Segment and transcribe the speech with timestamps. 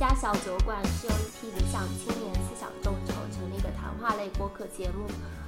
[0.00, 5.04] 家小酒馆是由一批理想青年思想众筹成立的谈话类播客节目。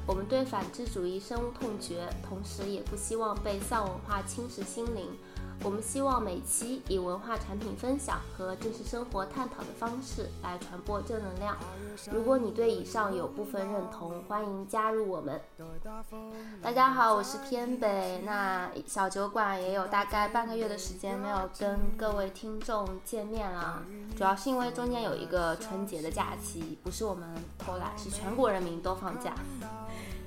[0.06, 5.08] 我们对反智主义深恶痛绝，同时也不希望被丧文化侵蚀心灵。
[5.64, 11.56] 我们希望每期以文化产品分享和真实生活探讨的方式来传播正能量。
[12.10, 15.40] 如果你对以上有部分认同，欢迎加入我们。
[16.60, 18.20] 大家好，我是偏北。
[18.24, 23.84] 那小酒馆也有大概半个月的时间没有跟各位听众见面了，
[24.16, 29.32] 主要是因为中间有一个春节的假期，不是我们偷懒，是全国人民都放假。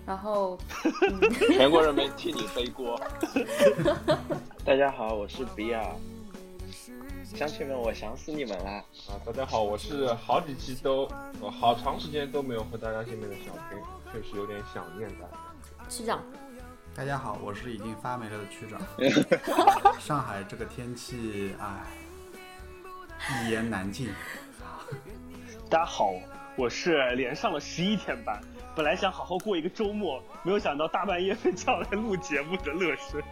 [0.06, 0.58] 然后，
[1.52, 2.98] 全国人民替你背锅。
[4.66, 5.86] 大家好，我是比尔，
[7.24, 8.84] 乡亲们，我想死你们啦！
[9.08, 11.08] 啊，大家好，我是好几期都，
[11.52, 13.78] 好长时间都没有和大家见面的小黑，
[14.12, 15.88] 确实有点想念大家。
[15.88, 16.20] 区长，
[16.96, 18.82] 大家好，我是已经发霉了的区长。
[20.02, 21.86] 上海这个天气，唉，
[23.44, 24.10] 一言难尽。
[25.70, 26.12] 大家好，
[26.58, 28.42] 我是连上了十一天班。
[28.76, 33.24] 本来想好好过一个周末，没有想到大半夜被叫来录节目的乐事。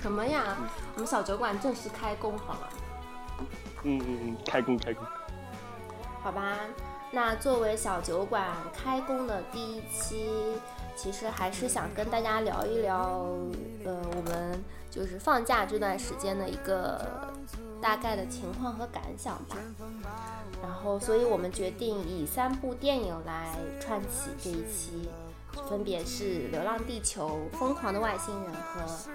[0.00, 0.56] 什么呀？
[0.94, 2.60] 我们小酒馆正式开工好吗。
[3.82, 5.04] 嗯嗯嗯，开工开工。
[6.22, 6.56] 好吧，
[7.10, 10.30] 那作为小酒馆开工的第一期，
[10.94, 13.00] 其实还是想跟大家聊一聊，
[13.84, 14.62] 呃，我们
[14.94, 17.04] 就是放假这段时间的一个
[17.82, 19.56] 大概的情况和感想吧。
[20.62, 25.08] 然后，所以我们决定以三部电影来串起这一期，
[25.68, 29.10] 分别是《流浪地球》《疯狂的外星人》和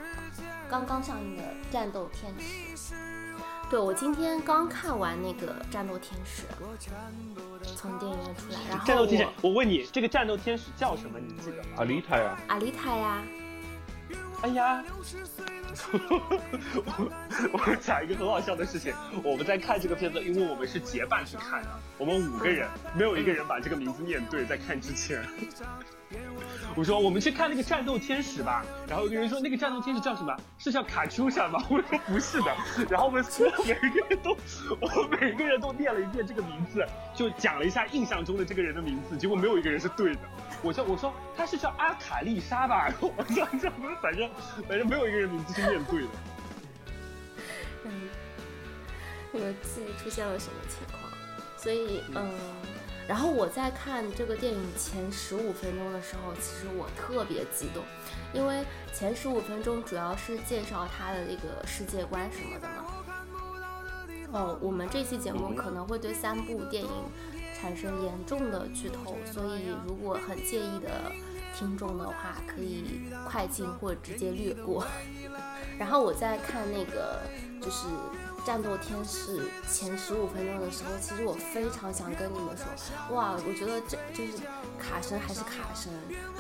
[0.70, 2.34] 刚刚上映的《战斗天
[2.76, 2.94] 使》。
[3.70, 6.44] 对我今天刚看完那个《战斗天使》，
[7.78, 8.60] 从电影院出来。
[8.68, 11.18] 然后战斗天使，我问你，这个战斗天使叫什么？
[11.20, 11.70] 你记得吗？
[11.78, 12.38] 阿丽塔呀。
[12.50, 13.24] 阿丽塔呀。
[14.42, 14.84] 哎呀。
[16.86, 17.12] 我
[17.66, 25.24] 我讲一个很好笑的事情，我们在看这个片子，因为我们是结伴去看的，我们五个人没有一个人把这个名字念对，在看之前。
[26.76, 30.36] 我说我们去看那个战斗天使吧，然后有个人说那个战斗天使叫什么？
[30.58, 31.62] 是叫卡秋莎吗？
[31.70, 32.56] 我说不是的，
[32.90, 34.38] 然后我们所有每个人都，
[34.80, 40.22] 我每个人都念了一遍这个名字，就讲了一下印象中的这个人的名字，结果没有一个人是对的。
[40.62, 42.88] 我说我说他是叫阿卡丽莎吧？
[42.88, 44.30] 然后我说这不是反正
[44.68, 46.08] 反正没有一个人名字是念对的。
[47.86, 48.10] 嗯，
[49.34, 51.12] 那个记忆出现了什么情况？
[51.58, 52.32] 所以嗯。
[53.10, 57.84] 然后我在看这个电影前十五分钟的时候，其实我特别激动，
[58.32, 62.86] 因为前十五分钟主要是介绍他的那个世界观什么的嘛。
[64.32, 66.92] 哦，我们这期节目可能会对三部电影
[67.60, 71.12] 产生严重的剧透，所以如果很介意的
[71.58, 74.86] 听众的话，可以快进或直接略过。
[75.80, 77.22] 然后我在看那个
[77.60, 77.88] 就是。
[78.46, 84.44] 战斗天使前十五分钟的时候，其实我非常想跟你们说，哇，我觉得这就是
[84.80, 85.92] 卡神还是卡神，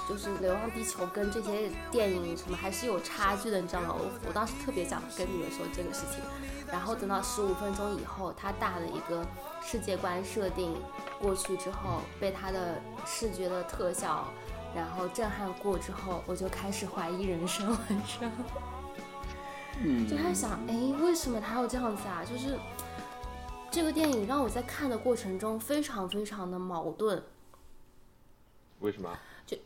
[0.08, 3.96] 就是《流浪地球》跟这些电影什么还是有差距的，你知道吗？
[3.98, 6.24] 我我当时特别想跟你们说这个事情，
[6.72, 9.26] 然后等到十五分钟以后，他大的一个
[9.64, 10.76] 世界观设定
[11.22, 14.28] 过去之后，被他的视觉的特效
[14.76, 18.02] 然后震撼过之后，我就开始怀疑人生了，你
[20.08, 22.24] 就在想，哎，为什么他要这样子啊？
[22.24, 22.58] 就是
[23.72, 27.22] 这个电影让我在看的过程中非常非常的矛盾。
[28.80, 29.10] 为什么？
[29.46, 29.58] 就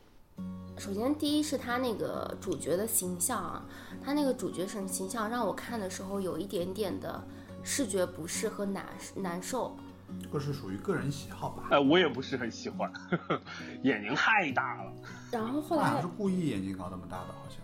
[0.78, 3.66] 首先第一是他那个主角的形象啊，
[4.04, 7.24] 他那个主角神形象让我看的时候有一点点的
[7.64, 8.86] 视觉不适和难
[9.16, 9.76] 难受。
[10.22, 11.70] 这个是属于个人喜好吧？
[11.72, 12.92] 哎，我也不是很喜欢，
[13.82, 14.94] 眼睛太大了。
[15.32, 17.58] 然后后来他是故意眼睛搞那么大的，好像。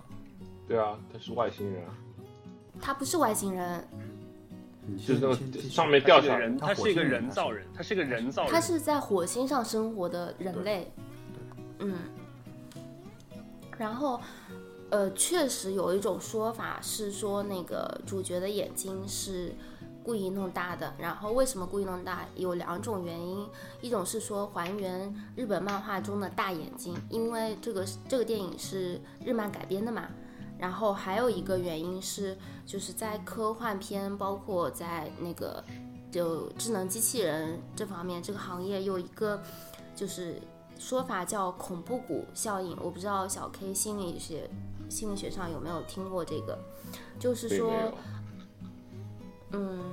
[0.68, 1.94] 对啊，他是外星人啊。
[2.82, 3.88] 他不是外星人，
[5.06, 10.92] 就是那个上面掉下来人，他是一个人造人，他是个人造人，他是在火星上生活的人类，
[11.80, 11.96] 嗯，
[13.78, 14.20] 然后，
[14.90, 19.54] 呃，确实有一种说法是说那个主角的眼睛是
[20.04, 22.26] 故意弄大的，然后为什么故意弄大？
[22.36, 23.48] 有两种原因，
[23.82, 30.08] 一种是说还原日本漫画中的大眼睛，因为这个这个电影是日漫改编的嘛。
[30.58, 32.38] 然后还有一个原因是，
[32.70, 35.64] 就是在科幻片，包括在那个
[36.12, 39.42] 就智能机器人这方面，这个行业有一个
[39.96, 40.40] 就是
[40.78, 42.78] 说法叫恐怖谷效应。
[42.80, 44.48] 我不知道小 K 心理学
[44.88, 46.60] 心理学上有没有听过这个，
[47.20, 47.74] 就是说，
[49.52, 49.84] 嗯，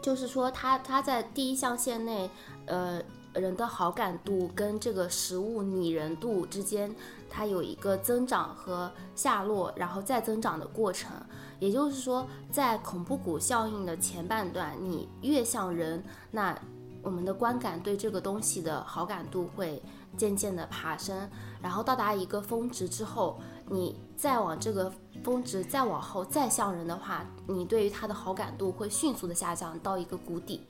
[0.00, 2.30] 就是说他他在第一象限内，
[2.64, 2.98] 呃，
[3.34, 6.96] 人的好感度跟这个食物拟人度之间，
[7.28, 11.10] 它有一个增长和下落，然后再增长的过程。
[11.58, 16.56] 也就是说，在恐怖谷效应的前半段，你越像人，那
[17.02, 19.82] 我们的观感对这个东西的好感度会
[20.16, 21.28] 渐渐的爬升，
[21.62, 24.92] 然后到达一个峰值之后，你再往这个
[25.22, 30.66] 峰值再往后再像人的话，你对于它的好感度会迅速的下降到一个谷底，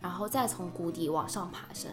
[0.00, 1.90] 然后再从谷底往上爬升。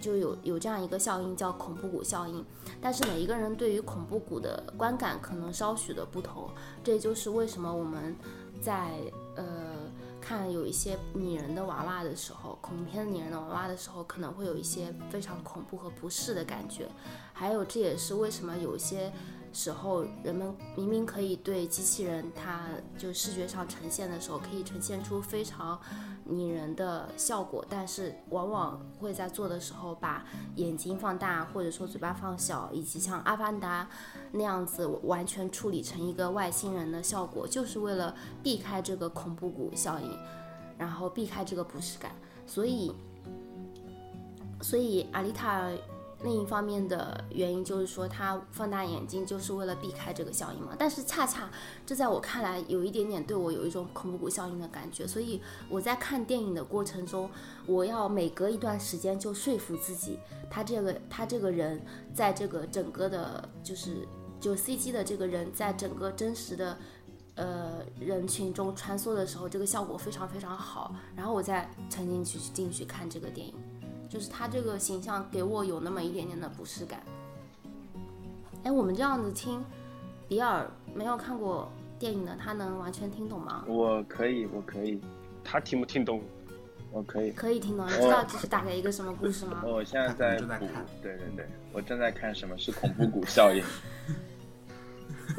[0.00, 2.44] 就有有这样一个效应叫恐怖谷效应，
[2.80, 6.48] 但是每一个人对于恐怖谷的观感可能稍许的不同，
[6.82, 8.16] 这也就是为什么我们
[8.60, 8.90] 在
[9.36, 9.44] 呃
[10.20, 16.88] 看有一些拟人的娃娃的时候，恐怖片拟人的娃娃的时候，可能会有一些非常恐怖和不适的感觉，
[17.32, 19.12] 还有这也是为什么有些
[19.52, 22.66] 时候人们明明可以对机器人，它
[22.98, 25.78] 就视觉上呈现的时候，可以呈现出非常。
[26.26, 30.24] 拟人的效果，但是往往会在做的时候把
[30.54, 33.88] 眼睛放大，或者说嘴巴放小，以及像阿凡达
[34.30, 38.14] 那样子完全处理成一个外星人的效果，就是为了
[38.44, 40.16] 避开这个恐怖谷效应，
[40.78, 42.12] 然后避开这个不适感。
[42.46, 42.92] 所以，
[44.60, 45.68] 所以阿丽塔。
[46.22, 50.74] 另一方面的原因就是说，他放大眼睛就是为了避开这个效应嘛。
[50.78, 51.50] 但是恰恰
[51.86, 57.30] 这在我看来有一点点对我有一种恐怖谷效应的感觉，所以我在看电影的过程中，
[57.66, 60.18] 我要每隔一段时间就说服自己，
[60.50, 61.80] 他这个他这个人
[62.12, 64.06] 在这个整个的，就是
[64.38, 66.76] 就 CG 的这个人在整个真实的
[67.36, 73.54] 呃人群中穿梭的时候，这个效果非常非常好，然后我再沉进去进去看这个电影。
[74.10, 77.00] 就是他这个形象给我有那么一点点的不适感。
[78.64, 79.64] 哎，我们这样子听，
[80.28, 83.64] 比尔没有看过电影的，他能完全听懂吗？
[83.68, 85.00] 我可以，我可以。
[85.44, 86.20] 他听不听懂？
[86.92, 87.30] 我可以。
[87.30, 87.86] 可以听懂。
[87.86, 89.62] 你知道这是大概一个什么故事吗？
[89.64, 90.66] 我现在在补。
[91.00, 93.64] 对对对，我正在看什么是恐怖谷效应。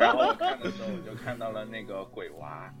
[0.00, 2.72] 然后我看的时候，我就看到了那个鬼娃，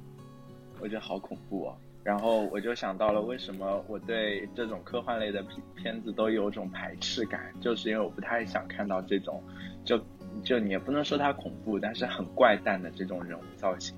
[0.80, 1.76] 我觉得好恐怖啊。
[2.06, 9.42] 然后我就想到了，为什么我对这种科幻类的片片子都有种排斥感，就是因为我不太想看到这种，
[9.84, 10.00] 就
[10.44, 13.96] 就你也不能说它恐怖，但是很怪诞的这种人物造型。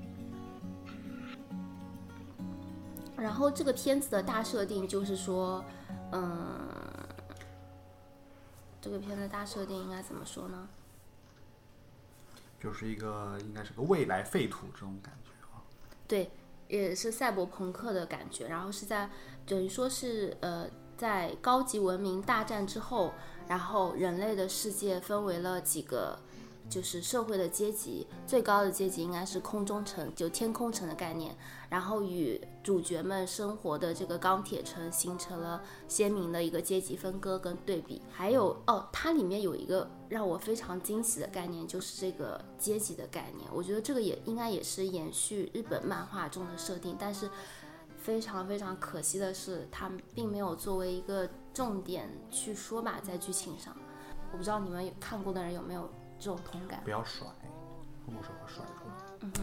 [3.15, 5.63] 然后这个片子的大设定就是说，
[6.13, 6.33] 嗯，
[8.81, 10.67] 这个片子大设定应该怎么说呢？
[12.59, 15.61] 就是一个应该是个未来废土这种感觉啊。
[16.07, 16.31] 对。
[16.69, 19.11] 也是赛博朋克的感觉，然后是在
[19.47, 20.67] 等于说是呃，
[20.97, 23.13] 在高级文明大战之后，
[23.49, 26.19] 然后人类的世界分为了几个。
[26.71, 31.35] 就是社会的阶级，最高的阶级应该是空中城，就天空城的概念。
[31.69, 38.03] 然后与主角们生活的这个钢铁城形成了鲜明的一个阶级分割跟对比。
[38.11, 43.49] 还有哦，它里面有一个让我非常惊喜的概念，就是这个阶级的概念。
[43.53, 47.31] 我觉得这个也应该也是延续日本漫画中的设定，但是
[47.97, 53.77] 非常非常可惜的是，它并没有作为一个重点去说吧，在剧情上。
[54.33, 55.89] 我不知道你们看过的人有没有。
[56.21, 57.29] 这种同感，不要甩，
[58.05, 58.95] 什么时候甩出来？
[59.21, 59.43] 嗯哼，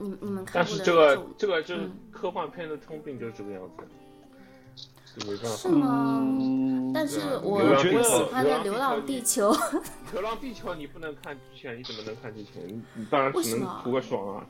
[0.00, 5.56] 你你们看但是这个这个就是科幻片的通病，就是这个样子，没办法。
[5.56, 6.90] 是吗？
[6.94, 9.52] 但是我我喜欢的《流浪地球》。
[10.12, 12.66] 流浪地球你不能看剧情，你怎么能看剧情？
[12.66, 14.46] 你你当然只能图个爽啊！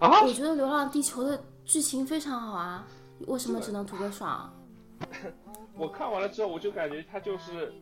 [0.00, 0.22] 啊？
[0.22, 2.84] 我觉得《流浪地球》的剧情非常好啊，
[3.28, 4.52] 为什么只能图个爽？
[5.78, 7.72] 我看完了之后，我就感觉它就是。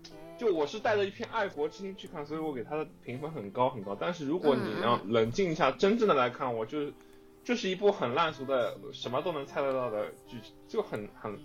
[0.41, 3.95] 就我是带着一片爱国之心去看，所以我给他的评分很高很高。
[4.01, 6.95] 但是如果你要冷静一下，真正的来看，我就是
[7.45, 11.39] 就是一部很烂俗的，什么都能猜得到的剧，就很很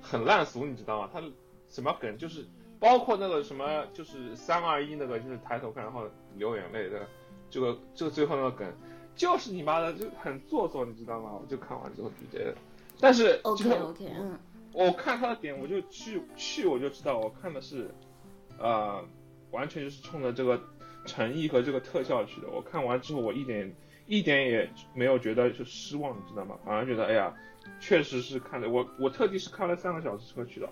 [0.00, 1.10] 很烂俗，你知道吗？
[1.12, 1.22] 他
[1.68, 2.46] 什么梗就是
[2.80, 7.06] 包括那个什么，就是三二一那个，就是抬头看然后流眼泪的，
[7.50, 8.66] 这个这个最后那个梗，
[9.14, 11.38] 就是你妈的就很做作，你知道吗？
[11.38, 12.54] 我就看完之后就觉得，
[12.98, 14.38] 但是 OK OK 嗯，
[14.72, 17.90] 我看他的点，我就去去我就知道，我看的是。
[18.58, 19.04] 呃，
[19.50, 20.60] 完全就是冲着这个
[21.06, 22.48] 诚意和这个特效去的。
[22.48, 23.74] 我看完之后，我一点
[24.06, 26.56] 一点也没有觉得就失望，你知道吗？
[26.64, 27.32] 反而觉得，哎呀，
[27.80, 28.68] 确实是看的。
[28.68, 30.68] 我我特地是开了三个小时车去的，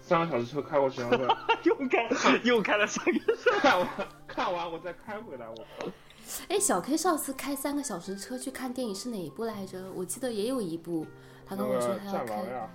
[0.00, 1.18] 三个小时车开过去，然后
[1.64, 2.08] 又开
[2.44, 3.88] 又开了三个小时，看完
[4.26, 5.48] 看完我再开回来。
[5.48, 5.86] 我靠！
[6.48, 9.90] 哎，小 K 上次开三个小时车去看电影是哪一部来着？
[9.94, 11.06] 我记得也有一部，
[11.46, 12.70] 他跟我说他要开。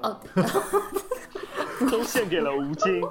[0.00, 0.20] 哦，
[1.90, 3.02] 都献给了吴京。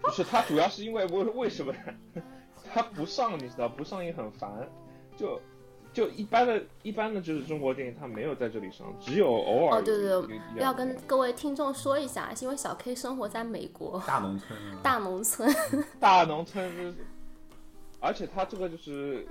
[0.00, 1.72] 不是他，主要是因为为为什么
[2.72, 3.34] 他不上？
[3.38, 4.68] 你知道不上也很烦，
[5.16, 5.40] 就
[5.92, 15.54] 就一般的、一般的就是中国电影，它没有在这里上，只有偶尔哦，对对对，要跟各位听众说一下，因为小 K 生活在美国大农村啊，大农村，
[15.98, 16.96] 大农村就是，
[18.00, 19.26] 而且他这个就是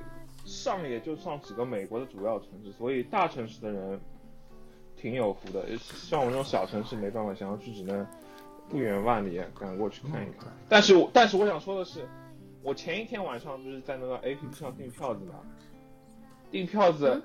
[0.46, 4.00] 上也就上几个美国的主要城市，所以大城市的人
[4.96, 5.64] 挺有福的。
[5.78, 8.06] 像我这种小城市没办法，想要去只能
[8.70, 10.52] 不远万里赶过去看一看。
[10.68, 12.08] 但是我但是我想说的是，
[12.62, 15.36] 我前一天晚上不是在那个 A P P 上订票子嘛，
[16.52, 17.22] 订票子，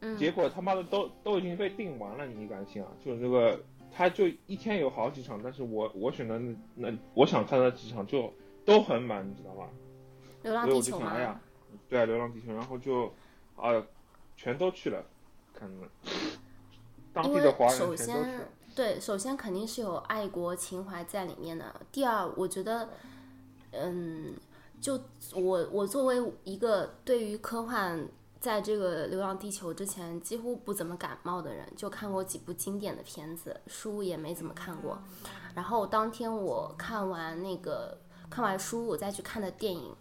[0.00, 2.88] 嗯，结果他妈的都都已经被订完了，你敢信啊？
[3.04, 3.58] 就是这个，
[3.90, 8.32] 他就一天有好几场，但是我我选的那那我想看的几场就
[8.64, 9.68] 都很满，你知道吗？
[10.42, 11.40] 流浪所以我地球嘛就想哎呀，，
[11.88, 13.06] 对啊，《流浪地球》，然后就
[13.56, 13.82] 啊，
[14.36, 15.02] 全都去了，
[15.54, 15.88] 看了，
[17.14, 18.48] 当地的华人全都去了先。
[18.74, 21.80] 对，首先肯定是有爱国情怀在里面的。
[21.92, 22.88] 第二，我觉得，
[23.70, 24.34] 嗯，
[24.80, 25.00] 就
[25.32, 28.08] 我我作为一个对于科幻
[28.40, 34.98] 在这个《流浪地球》之前几乎不怎么感冒的人，就看过几部经典的片子，书也没怎么看过。
[35.54, 37.96] 然后当天我看完那个
[38.28, 39.94] 看完书，我再去看的电影。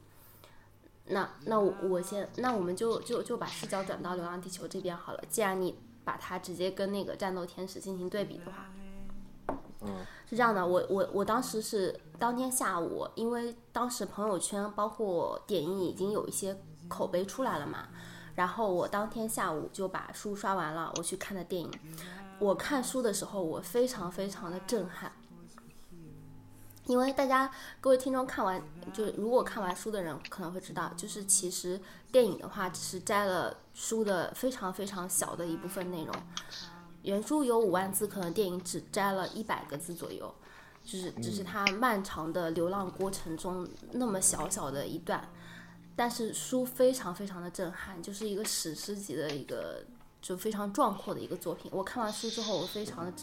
[1.06, 5.24] 那那我我先，那我们就就就把视角转到《流浪地球》这边好了。
[5.30, 8.69] 既然你把它直接跟那个《战斗天使》进行对比的话，
[9.81, 16.57] 嗯，是这样的，我我我当时是当天下午，因为当时朋友圈包括点映已经有一些
[16.88, 17.88] 口碑出来了嘛，
[18.36, 21.72] 然后我当天下午就把书刷完了，我去看的电影。
[22.39, 25.12] 我看书的时候，我非常非常的震撼，
[26.86, 27.50] 因为大家
[27.80, 28.62] 各位听众看完，
[28.94, 31.80] 就是如果看完书的人可能会知道，就是其实
[32.12, 36.13] 电影的话只是摘了书的非常非常小的一部分内容。
[37.04, 40.34] 原书有五万字，可能电影只摘了一百个字左右，
[40.84, 45.30] 就是只是它漫长的流浪过程中那么小小的一段，
[45.96, 49.86] 但是书非常非常的震撼，就是一个史诗级的一个
[50.22, 51.70] 就非常壮阔的一个作品。
[51.74, 53.13] 我看完书之后，我非常的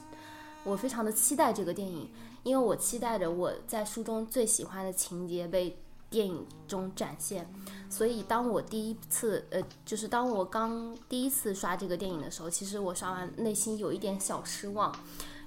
[0.64, 2.11] 我非常的期待这个电影，
[2.43, 7.50] 因为我期待着我在书中最喜欢的情节被电影中展现。
[7.88, 14.95] 所以当我第一次，呃，就是当我刚第一次刷这个电影的时候，其实我刷完内心有一点小失望，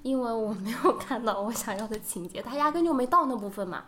[0.02, 3.84] 因为我没有看到我想要的情节，它压根就没到那部分嘛。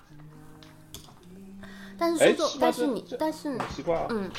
[1.99, 3.59] 但是哎书中，但是你但是。
[4.11, 4.31] 嗯，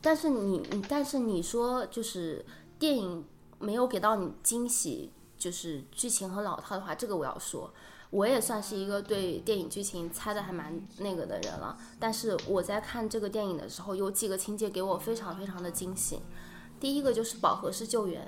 [0.00, 2.44] 但是你你但是你说就是
[2.78, 3.24] 电影
[3.58, 7.72] 没有给到你惊喜，就是剧情很老套的话，这个我要说，
[8.10, 11.78] 我也算是一个对电影剧情猜的还蛮那个的人了。
[11.98, 16.20] 但是我在看这个电影的时候，有几个情节给我非常非常的惊喜。
[16.80, 18.26] 第一个就是饱和式救援，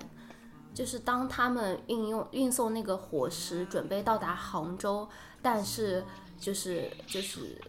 [0.75, 5.09] 就是当他们运用运送那个火石准备到达杭州，
[5.43, 6.05] 但是
[6.39, 7.61] 就是就是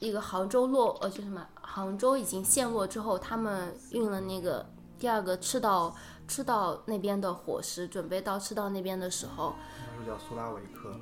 [0.00, 4.66] 一个杭州落呃，就什么杭州已经陷落之后，他们运了那个
[4.98, 5.94] 第二个赤道
[6.26, 9.54] 赤道那边的火石，准备到赤道那边的时候，
[9.98, 10.94] 应该是叫苏拉维克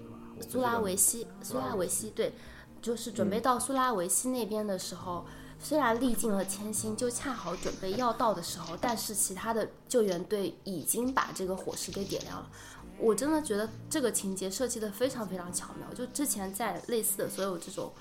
[0.49, 2.35] 苏拉维西，苏苏拉维西，对，
[2.81, 5.25] 就是准备到苏拉维西那边的时候，
[5.61, 12.51] 虽然历尽了千辛，就恰好准备要到的时候，但是其他的救援队已经把这个火势给点亮了。
[12.99, 17.93] 我真的觉得这个情节设计的非常非常巧妙，就之前在类似的所有这种，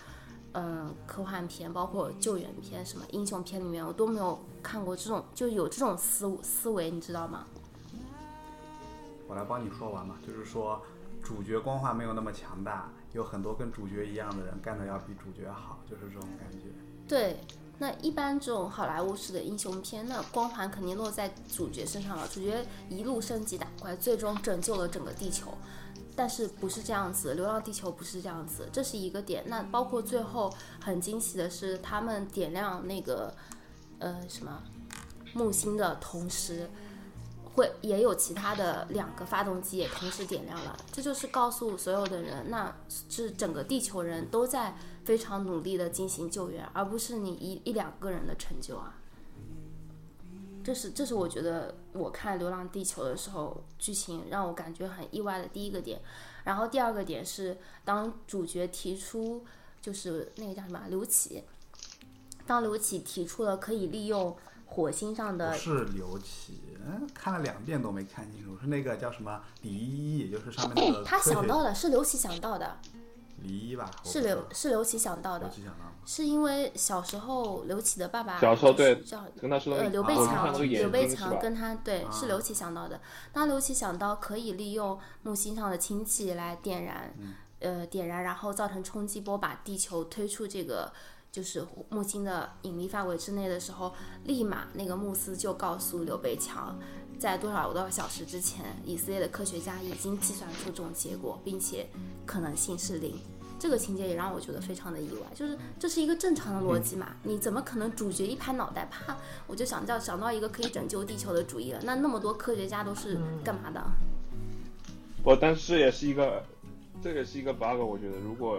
[0.53, 7.45] 嗯、科幻片，包括救援片、什么英雄片里面，我都没有看过这种就有这种思思维，你知道吗？
[9.27, 10.81] 我来帮你说完嘛，就是说
[11.23, 16.67] 主角光环没有那么强大，有很多跟主角一样的人干的要比主角好，就是这种感觉。
[17.07, 17.39] 对，
[17.77, 22.27] 那一般这种好莱坞式的英雄片，那光环肯定落在主角身上了。
[22.27, 25.53] 主角一路升级打怪，最终拯救了整个地球。
[26.15, 29.43] 但是不是这样子，《流浪地球》不是这样子，这是一个点。
[29.47, 33.33] 那包括最后很惊喜的是，他们点亮那个
[33.99, 34.61] 呃什么
[35.33, 36.69] 木星的同时，
[37.53, 40.77] 会也有其他的两个发动机也同时点亮了。
[40.91, 48.97] 这就是告诉所有的人，那是整个地球人都在非常努力的进行救援，而不是你一一两个人的成就啊。
[50.63, 56.01] 这是这是我觉得我看《流浪地球》的时候，剧情让我感觉很意外的第一个点。
[56.43, 59.45] 然后第二个点是，当主角提出
[59.81, 61.43] 就是那个叫什么刘启，
[62.45, 72.77] 当刘启提出了可以利用火星上的是刘启，嗯，看了两遍都没看清楚，是那个叫什么李依依，也就是上面那个他想到的是刘启想到的，
[73.43, 73.89] 李依依吧？
[74.03, 75.91] 是刘是刘启想到的，刘启想到的。
[76.05, 82.99] 是因为小时候刘启的爸爸小时候就是对叫跟他说的呃刘备强刘备强跟他对啊是刘启想到的。
[83.31, 87.13] 当刘启想到可以利用木星上的氢气来点燃，
[87.59, 90.91] 呃点燃，然后造成冲击波，把地球推出这个
[91.31, 93.93] 就是木星的引力范围之内的时候，
[94.25, 96.77] 立马那个慕斯就告诉刘备强，
[97.21, 101.85] 在多少多少小时之前，以色列的科学家已经计算出这种结果，并且
[102.25, 103.13] 可能性是零。
[103.59, 107.15] 这个情节也让我觉得非常的意外，就是这是一个正常的逻辑嘛？
[107.21, 111.79] 你怎么可能主角一拍脑袋，啪，我就想到想到一个可以拯救地球的主意了？
[111.83, 113.79] 那那么多科学家都是干嘛的？
[115.23, 116.43] 我，但是也是一个，
[117.03, 117.79] 这也是一个 bug。
[117.79, 118.57] 我觉得如果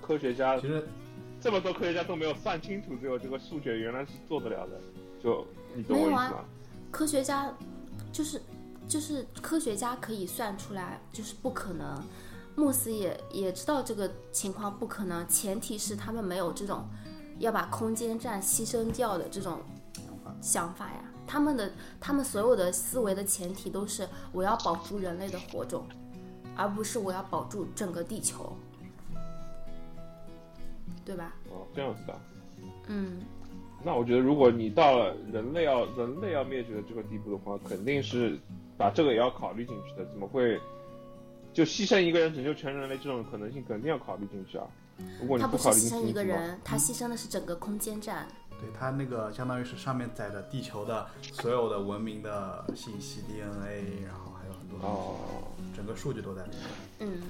[0.00, 0.88] 科学家其实
[1.42, 4.80] 这么多科学家都没有算清楚，最后这个数学原来是做得了的，
[5.22, 6.42] 就你懂我意思吗？
[6.90, 7.52] 科学家
[8.12, 8.40] 就是
[8.88, 12.02] 就是科学家可以算出来，就是不可能。
[12.56, 16.84] 穆斯也也知道这个情况不可能，前提是他们没有这种
[17.38, 19.60] 要把空间站牺牲掉的这种
[20.42, 21.04] 想法呀。
[21.26, 25.86] 他们的他们所有的思维的前提都是我要保住人类的火种，
[26.56, 28.52] 而不是我要保住整个地球，
[31.04, 31.32] 对吧？
[31.48, 32.20] 哦，这样子的。
[32.88, 33.22] 嗯，
[33.82, 38.38] 那我觉得，如果你到了人类要人类要灭绝的这个地步的话，肯定是
[38.76, 40.04] 把这个也要考虑进去的。
[40.06, 40.60] 怎么会
[41.52, 44.66] 就牺牲一个人拯救全人类这种可能性，肯定要考虑进去啊？
[45.20, 48.26] 如果你他不是考虑牺牲一个人，他牺牲的是整个空间站。
[48.60, 55.16] 对他那个相当于是上面载着地球的所有的文明的信息 DNA，然后还有很多东西，哦，
[55.74, 56.60] 整个数据都在里面。
[56.98, 57.22] 嗯，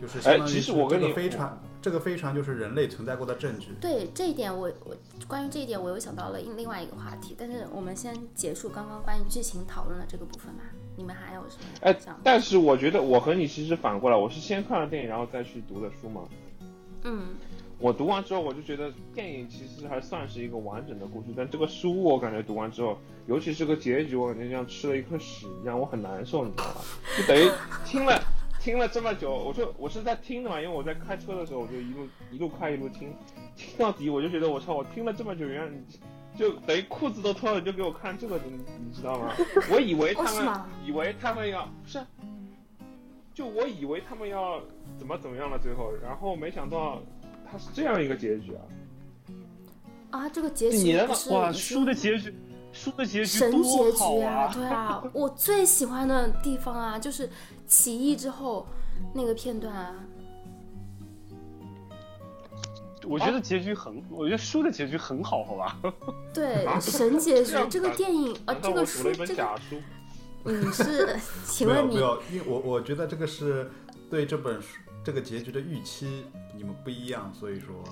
[0.00, 1.54] 就是相当于哎其实是这我跟你个飞船，
[1.84, 3.68] 这个飞船就是人类存在过的证据。
[3.78, 4.96] 对这一点我，我
[5.28, 10.62] 关于这一点，我又想到了另另外一个话题，但是我们先结束刚刚关于剧情讨论的这个部分吧。
[10.96, 12.18] 你们还有什么哎想？
[12.24, 16.22] 但是我觉得我和你其实反过来，我是先看了电影，然后再去读的书嘛。
[17.02, 17.34] 嗯
[17.78, 26.80] 我读完之后，我就觉得电影其实还算是一个完整的故事，但这个书我感觉读完之后，尤其是个结局，我感觉像吃了一颗屎一样，我很难受，你知道吧？
[27.18, 27.46] 就等于
[27.84, 28.18] 听了
[28.64, 33.14] 听了这么久，我就我是在听的嘛，因为我在开车的时候，我就一路一路开一路听，
[33.54, 35.84] 听到底我就觉得我操，我听了这么久，原来你
[36.38, 39.34] 就等于裤子都脱了，你就给我看这个，你你知道吗？
[39.70, 42.00] 我以为他们、哦以为他们要不是，
[43.34, 44.58] 就我以为他们要
[44.98, 47.02] 怎么怎么样了，最后，然后没想到
[47.50, 48.62] 他是这样一个结局啊。
[50.10, 52.34] 啊，这个结你的局不是哇，已书的结局，
[52.72, 54.34] 输的结局神多结好局啊！
[54.34, 54.52] 啊！
[54.54, 57.28] 对啊，我最喜欢的地方啊，就是
[57.66, 58.66] 起义之后
[59.14, 59.94] 那个片段啊。
[63.06, 65.78] 我觉得结局很，我觉得书的结局很好，好吧？
[66.32, 69.76] 对，啊神结局这个电影啊，这个道我读了一本书这个假书？
[70.46, 73.70] 你是， 请问你没有，因为我我觉得这个是
[74.10, 76.24] 对这本书这个结局的预期
[76.56, 77.84] 你们不一样，所以说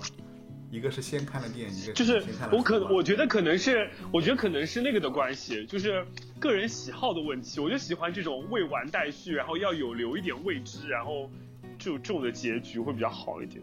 [0.72, 6.02] 一个是先看了电影，一个就是我可我觉得可能是，我觉得可能是那个的关系，就是
[6.40, 7.60] 个人喜好的问题。
[7.60, 11.30] 我就喜欢这种未完待续，然后要有留一点未知，然后
[11.78, 13.62] 就这种的结局会比较好一点。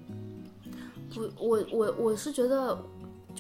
[1.15, 2.78] 我，我我我是觉得，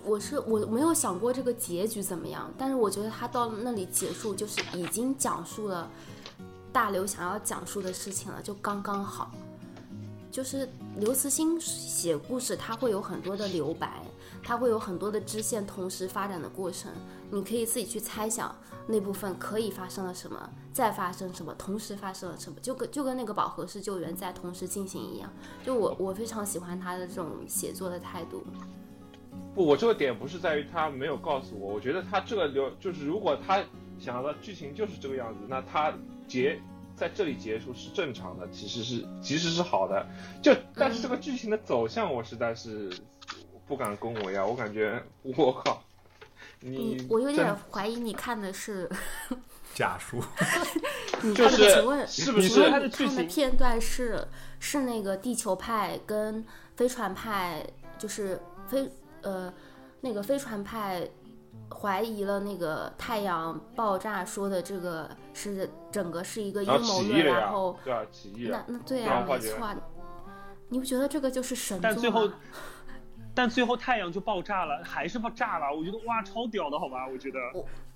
[0.03, 5.87] 我是我没有想过这个结局怎么样，但是我觉得他到那里结束，就是已经讲述了
[6.73, 9.31] 大刘想要讲述的事情了，就刚刚好。
[10.39, 14.01] 就是刘慈欣写故事，他会有很多的留白，
[14.41, 16.89] 他会有很多的支线同时发展的过程，
[17.29, 18.55] 你可以自己去猜想
[18.87, 25.29] 那部分可以发生了什么，再发生什么，同时发生了什么，就跟就跟那个饱和式救援在同时进行一样。
[25.65, 28.41] 就我我非常喜欢他的这种写作的态度。
[29.53, 33.61] 不，我这个点不是在于他没有告诉我，我觉得他这个流就是如果他
[33.99, 35.93] 想要的剧情就是这个样子，那他
[36.29, 36.57] 结
[36.99, 40.05] 在这里结束是正常的，其实是其实是好的。
[40.41, 42.91] 就但是这个剧情的走向，我实在是
[43.65, 45.81] 不敢恭维啊，我感觉我靠，
[46.59, 48.89] 你你我有点怀疑你看的是
[49.73, 50.21] 假书，
[51.23, 54.27] 你看的，就是请问是不是他的你看的剧情片段是
[54.59, 57.65] 是那个地球派跟飞船派，
[57.97, 58.89] 就是飞
[59.21, 59.53] 呃
[60.01, 61.07] 那个飞船派
[61.71, 69.75] 怀疑了那个太阳爆炸说的这个是整个是一个阴谋论，然后，对啊，起义那，那对啊，没错啊，
[70.69, 72.29] 你不觉得这个就是神作但最后？
[73.35, 75.73] 但最后太阳就爆炸了，还是爆炸了。
[75.73, 77.07] 我觉得哇，超屌的好吧？
[77.07, 77.39] 我觉得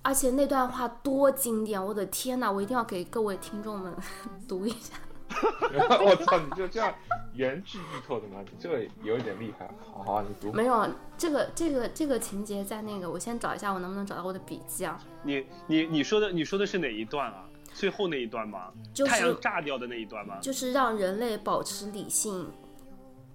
[0.00, 3.94] 而且那段话多经典，我的天呐，我一定要给各位听众们
[4.48, 4.96] 读一下。
[5.34, 6.94] 我操，你就这样
[7.34, 8.38] 原句剧透的吗？
[8.44, 9.68] 你这个有点厉害。
[9.92, 10.50] 好好，你读。
[10.52, 14.98] 没有这个这个这个情节在那个，我先找一下我能不能找到我的笔记啊？
[15.24, 17.44] 你你你说的你说的是哪一段啊？
[17.74, 18.72] 最后那一段吗？
[18.94, 20.38] 就是太阳炸掉的那一段吗？
[20.40, 22.48] 就是让人类保持理性，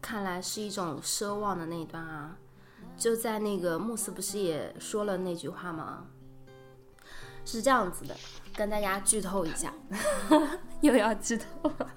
[0.01, 2.35] 看来是一种奢望的那一段啊。
[2.97, 6.05] 就在那个穆斯不是也说了那句话吗？
[7.45, 8.15] 是这样子的，
[8.55, 9.73] 跟大家剧透一下，
[10.81, 11.91] 又要剧透了。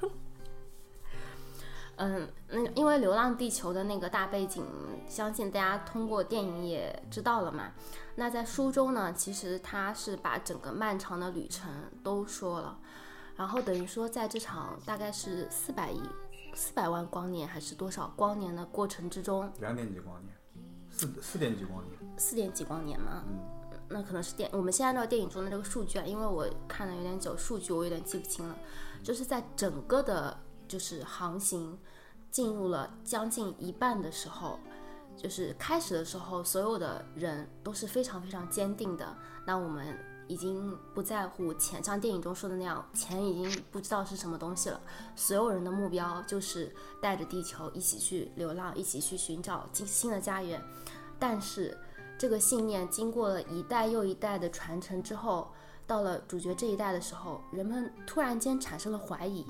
[1.97, 4.65] 嗯，那因为《流浪地球》的那个大背景，
[5.07, 7.73] 相信大家通过电影也知道了嘛。
[8.17, 11.71] 那在书中呢，其实他是把整个漫长的旅程
[12.03, 12.79] 都说了，
[13.37, 16.01] 然后等于说在这场大概是四百亿、
[16.55, 20.35] 四百万光年还是多少光年的过程之中，两点几光年，
[20.91, 23.39] 四四点几光年，四点几光年嘛，嗯，
[23.89, 28.57] 那可能是电，我们先按照电影中的这个数据啊，因为我看的有点久，数据我有点记不清了，
[29.03, 30.39] 就是在整个的，
[30.73, 31.79] 就是航行
[32.31, 34.59] 进入了将近一半的时候。
[35.15, 39.15] 就是开始的时候，所有的人都是非常非常坚定的。
[39.47, 39.95] 那我们
[40.27, 44.81] 已经不在乎钱，像电影中说的那样，钱已经不知道是什么东西了。
[45.15, 50.59] 所有人的目标就是带着地球一起去流浪，一起去寻找新的家园。
[51.19, 51.77] 但是
[52.19, 55.53] 这个信念经过了一代又一代的传承之后，
[55.87, 59.45] 到了主角这一代的时候，人们突然间产生了怀疑。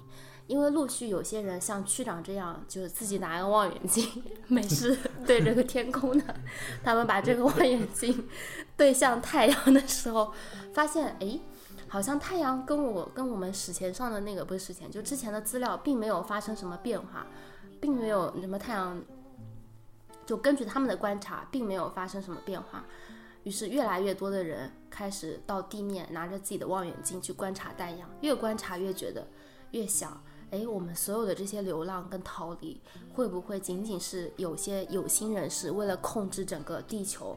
[0.46, 4.07] 因为陆续有些人像区长这样，就是自己拿个望远镜，
[4.48, 6.35] 没事 对着个天空的。
[6.83, 8.28] 他们把这个望远镜
[8.76, 10.33] 对向太阳的时候，
[10.74, 11.40] 发现哎，
[11.88, 17.26] 好像太阳跟我跟我们史前上的那个不是史前，就之前的资料并没有发生什么变化，
[17.81, 19.00] 并没有什么太阳。
[20.24, 22.85] 就根据他们的观察，并没有发生什么变化。
[23.42, 29.26] 于是越来越多的人开始到地面，拿着自己的望远镜去观察太阳，越观察越觉得
[29.72, 30.22] 越小。
[30.52, 32.78] 哎，我们所有的这些流浪跟逃离，
[33.14, 37.34] 会不会仅仅是有些有心人士为了控制整个地球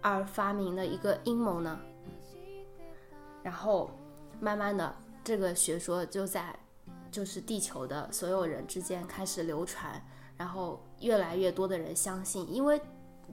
[0.00, 1.78] 而发明的一个阴谋呢？
[3.44, 3.88] 然后，
[4.40, 6.58] 慢慢的，这个学说就在
[7.08, 10.04] 就是地球的所有人之间开始流传，
[10.36, 12.82] 然后越来越多的人相信，因为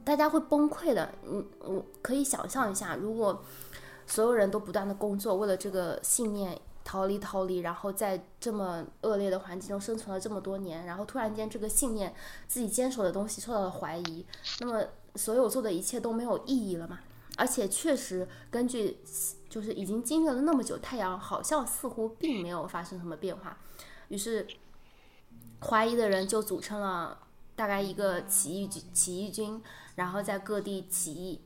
[0.06, 1.12] 大家会崩溃的。
[1.26, 3.44] 嗯，我可以想象一下，如果
[4.06, 6.56] 所有人都不断的工作，为了这个信念。
[6.88, 12.16] 逃离，逃离，然后在这么恶劣的环境中生存了这么多年，然后突然间这个信念，
[12.48, 14.26] 自己坚守的东西受到了怀疑，
[14.62, 14.82] 那么
[15.16, 17.00] 所有做的一切都没有意义了嘛？
[17.36, 19.00] 而且确实根据，
[19.50, 23.58] 就是已经经历了那么久，太阳好像似乎并没有发生什么变化，
[24.08, 24.48] 于是
[25.60, 27.20] 怀疑的人就组成了
[27.58, 29.62] 大概一个起义，起义军，
[29.96, 31.42] 然后在各地起义，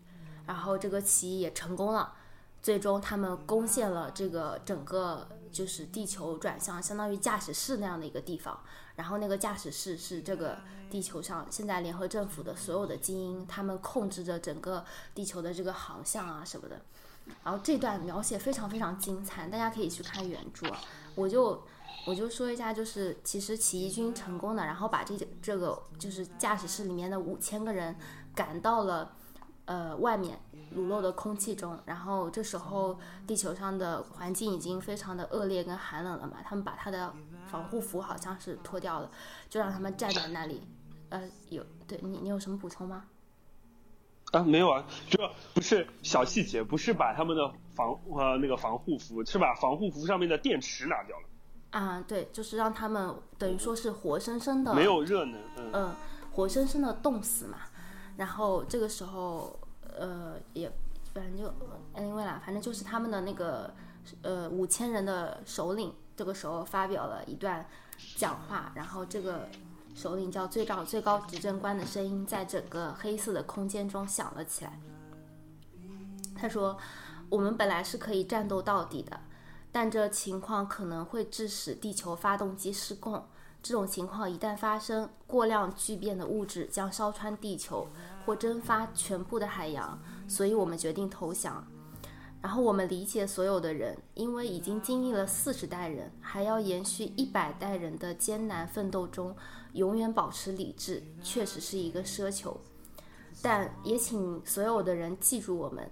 [0.45, 2.13] 然后这个起义也成功了。
[2.61, 8.59] 最终，他们攻陷了这个整个就是地球转向，相当于驾驶室那样的一个地方。
[8.95, 16.79] 然后，那个驾驶室是这个地球上现在联合政府的所有的精英，他们控制着整个地球的这个航向啊什么的。
[17.43, 20.67] 然后这段描写非常非常精彩，大家可以去看原著。
[21.15, 21.63] 我就
[22.05, 27.95] 我就说一下，就是其实起义军成功的，然后把这这个就是驾驶室里面的五千个人
[28.35, 29.13] 赶到了
[29.65, 30.39] 呃外面。
[30.73, 37.13] 裸露的空气中，然后这时候地球上的环境已经非常的恶劣跟寒冷了嘛，他们把他的
[37.47, 39.11] 防护服好像是脱掉了，
[39.49, 40.61] 就让他们站在那里。
[41.09, 43.03] 呃，有对你你有什么补充吗？
[44.31, 51.25] 啊，没有啊，这不是小细节，不是把他们的防呃那个防护服，是把防护服上面的电池拿掉了。
[51.71, 55.41] 啊，对，就是让他们等于说是活生生的没有热能，
[55.73, 55.93] 嗯，
[56.31, 57.57] 活生生的冻死嘛。
[58.15, 59.59] 然后这个时候。
[59.97, 60.71] 呃，也
[61.13, 61.53] 反正就
[61.95, 63.73] anyway 啦，反正就是他们的那个
[64.21, 67.65] 呃五千人的首领，这个时候发表了一段
[68.15, 69.47] 讲话，然后这个
[69.93, 74.79] 首领叫最高最高执政官的声音在整个黑色的空间中响了起来。
[76.33, 76.77] 他说
[77.29, 79.19] ：“我们本来是可以战斗到底的，
[79.71, 83.23] 但这情况可能会致使地球发动机失控。
[83.61, 87.87] 这种情况一旦发生，过量聚变的物质将烧穿地球。”
[88.23, 91.65] 或蒸发全部的海洋，所以我们决定投降。
[92.39, 99.35] 然后我们理解所有的人，因为已经经历了四十代人，还要延续一百代人的艰难奋斗中，
[99.73, 102.61] 永远保持理智，确实是一个奢求。
[103.41, 105.89] 但也请所有的人记住，我们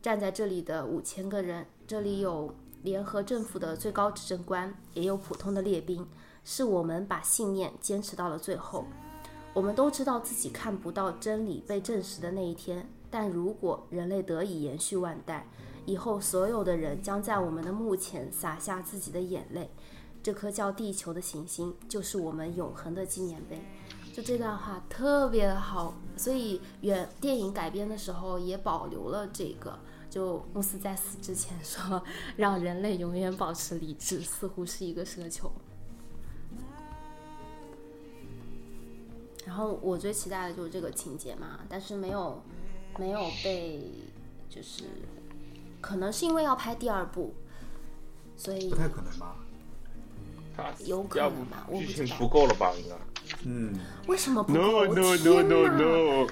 [0.00, 2.54] 站在这里的五千个人，这里有
[2.84, 6.06] 联合政府的最高执政官，也有普通的列兵，
[6.44, 8.84] 是我们把信念坚持到了最后。
[9.54, 15.46] 我们都知道自己看不到真理被证实的那一天，但如果人类得以延续万代，
[15.84, 19.70] 以后所有的人将在我们的墓前洒下自己的眼泪，
[20.22, 23.60] 这颗叫地球的行星就是我们永恒的纪念碑。
[24.14, 29.78] 就这段话特别好，所以原电影改编的时候也保留了这个。
[30.08, 32.02] 就穆斯在死之前说，
[32.36, 35.50] 让人类永远保持理智，似乎是一个奢求。
[39.46, 42.42] 然后我最期待的就是这个情节嘛，但是没有，
[42.98, 43.90] 没有被，
[44.48, 44.84] 就是
[45.80, 47.34] 可能是因为要拍第二部，
[48.36, 49.36] 所以不太可能吧？
[50.56, 51.66] 他有可能吧？
[51.68, 51.92] 我不知道。
[51.92, 52.72] 剧情不够了吧？
[52.74, 52.94] 应该。
[53.44, 53.74] 嗯，
[54.06, 56.26] 为什么不 No 够？no no no no，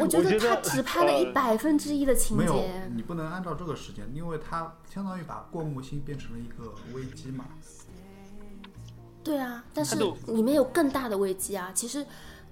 [0.00, 7.44] 我觉得得他只拍了一呃百分之一的情没有节，，你不能按照这个时间，因为他相当于把过目星变成了一个危机嘛。
[9.22, 11.70] 对啊，但是里面有更大的危机啊。
[11.74, 12.04] 其实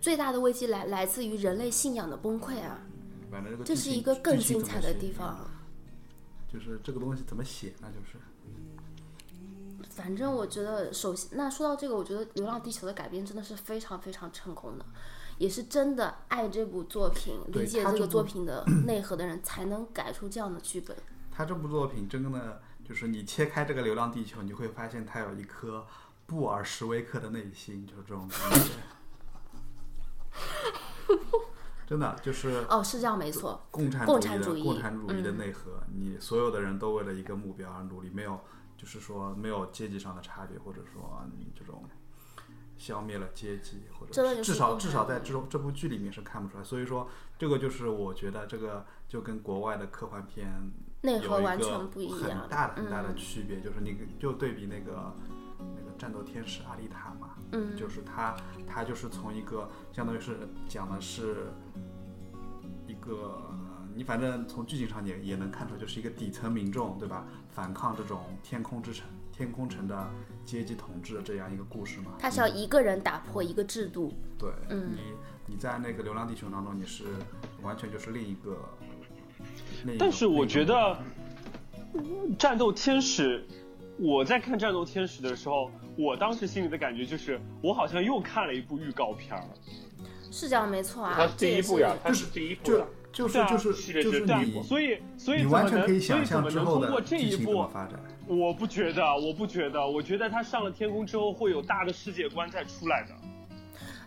[0.03, 2.81] 最大的危机来来自于人类信仰的崩溃啊，
[3.65, 5.49] 这是一个更精彩的地方。
[6.53, 8.19] 就是这个东西怎么写，那就是
[9.89, 14.85] 反正我觉得，首先，那说到这个，我觉得《流浪地球》的改编真的是非常非常成功的，
[15.39, 20.97] 也是真的爱这部作品、理解这个作品的内核的人才能改出这样的剧本。
[21.31, 25.87] 他这部作品真的就是你切开这个《流浪地球》，你会发现他有一颗
[26.27, 28.73] 布尔什维克的内心，就是这种感觉。
[31.87, 33.67] 真的就是哦，是这样，没错。
[33.71, 38.41] 共产共主义的产主义共产主义的嗯内核，你所有的人都为了一个目标而努力，没有
[38.77, 41.85] 就是说没有阶级上的差别，或者说你这种
[42.79, 46.65] 消灭了阶级，或者至少至少在这种这部剧里面是看不出来。
[46.65, 55.15] 所以说，这个就是我觉得这个就跟国外的科幻片内核完全不一样很大的很大的嗯区别，就是你就对比那个
[55.77, 60.37] 那个战斗天使阿丽塔嘛，嗯就是他他就是从一个相当于是
[60.69, 61.53] 讲的是
[62.87, 63.51] 一个
[63.95, 70.11] 你反正从剧情上也也能看出，就是一个底层民众对吧，反抗这种天空之城天空城的
[70.45, 72.13] 阶级统治的这样一个故事嘛。
[72.19, 75.01] 他是要一个人打破一个制度，对、嗯你
[75.47, 77.05] 你在那个《流浪地球》当中，你是
[77.63, 78.57] 完全就是另一个。
[79.99, 80.97] 但是我觉得
[82.39, 83.45] 战斗天使，
[83.99, 89.45] 我在看战斗天使的时候，我当时心里的感觉就是，我好像又看了一部预告片儿。
[90.31, 91.29] 是这样没错啊。
[91.37, 97.73] 第一部呀，它是第一部就是对啊就是系列就是是第一部你所以，所以你怎么能，完全可以所以想象怎么能之后的通过这一剧情怎么步？
[97.73, 98.01] 发展。
[98.27, 103.15] 我不觉得，我不觉得，我觉得他上了天空之后会有大的世界观再出来的。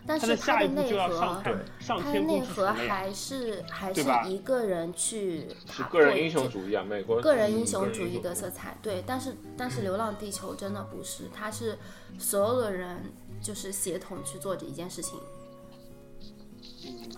[0.06, 1.42] 但他的下是它的内一步就要上核，
[1.86, 2.72] 它的内核。
[2.72, 5.48] 还是还是一个人去
[5.90, 11.76] 个人英雄主义啊，美国个人嗯英雄主义的色彩，对，但是但是《流浪地球》真的不是，它是
[12.18, 15.18] 所有的人就是协同去做这一件事情。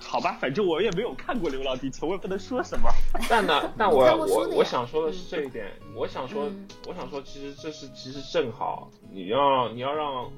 [0.00, 2.88] 好吧，反正我也没有看过《流浪地球》，我也不能说什么。
[3.28, 10.30] 但呢， 但你我我我想说的是这一点，我想说嗯，我想说，其实这是其实正好，你要你要让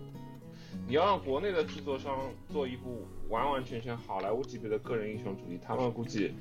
[0.90, 2.18] 你要让国内的制作商
[2.52, 6.34] 做一部完完全全好莱坞级别的个人英雄主义，他们估计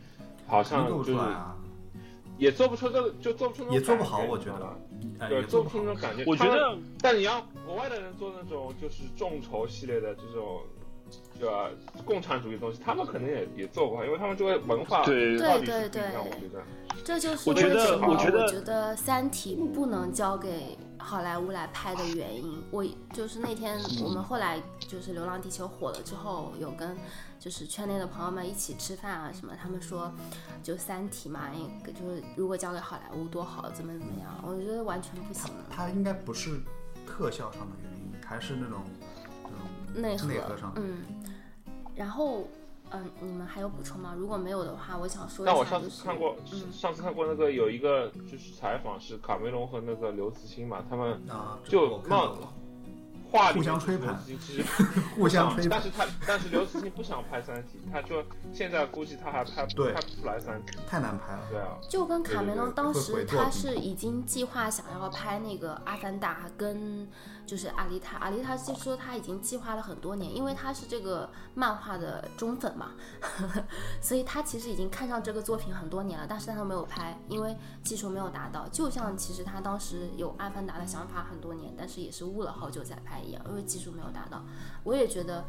[0.47, 1.15] 好像就是
[2.39, 6.23] 也做不出这个，就做不出那种也做不好，我觉得对，做不出那种感觉。
[6.25, 10.61] 我觉得但你要国外的人做那种就是众筹系列的这种，
[11.39, 11.69] 对吧？
[12.03, 16.63] 共产主义东西，他们可能也也做不好，因为他们这个文化对对对不一样，我觉得。
[17.05, 22.61] 这就是我觉得我觉得《三体》不能交给好莱坞来拍的原因。
[22.69, 26.95] 我就是那天我们后来就是《流浪地球》火了之后，有跟
[27.39, 30.11] 就是圈内的朋友们一起吃饭啊什么，他们说
[30.61, 31.49] 就《三体》嘛，
[31.85, 34.43] 就是如果交给好莱坞多好，怎么怎么样？
[34.45, 35.49] 我觉得完全不行。
[35.69, 36.59] 它应该不是
[37.07, 38.81] 特效上的原因，还是那种
[39.43, 40.81] 那种内核，内核上的。
[40.81, 41.03] 嗯，
[41.95, 42.47] 然后
[42.91, 44.13] 嗯、你们还有补充吗？
[44.17, 52.37] 如果没有的话，我想说一但我下，就是上次看过，嗯上次看过那个有一个就是采访是卡梅隆和那个刘慈欣嘛，他们啊，就冒了，
[53.31, 54.63] 画里互相吹捧其实
[55.15, 61.41] 互相吹捧，但是他但是刘慈欣不想拍三体，他说现在估计他还拍对拍不出来三体，太难拍了。
[61.51, 67.07] 对啊，就跟卡梅隆当时他是已经计划想要拍那个《阿凡达》跟
[67.49, 72.91] 就是阿丽塔，阿丽塔就说他已经计划了很多年，因为他是这个漫画的忠粉嘛，
[73.99, 78.67] 所以他其实已经看上这个作品很多年了，但是他没有拍，因为技术没有达到。
[78.67, 84.43] 就像其实他当时有阿凡达的想法很多年，但是也是悟了好久才拍一样，因为技术没有达到。
[84.83, 85.43] 我也觉得。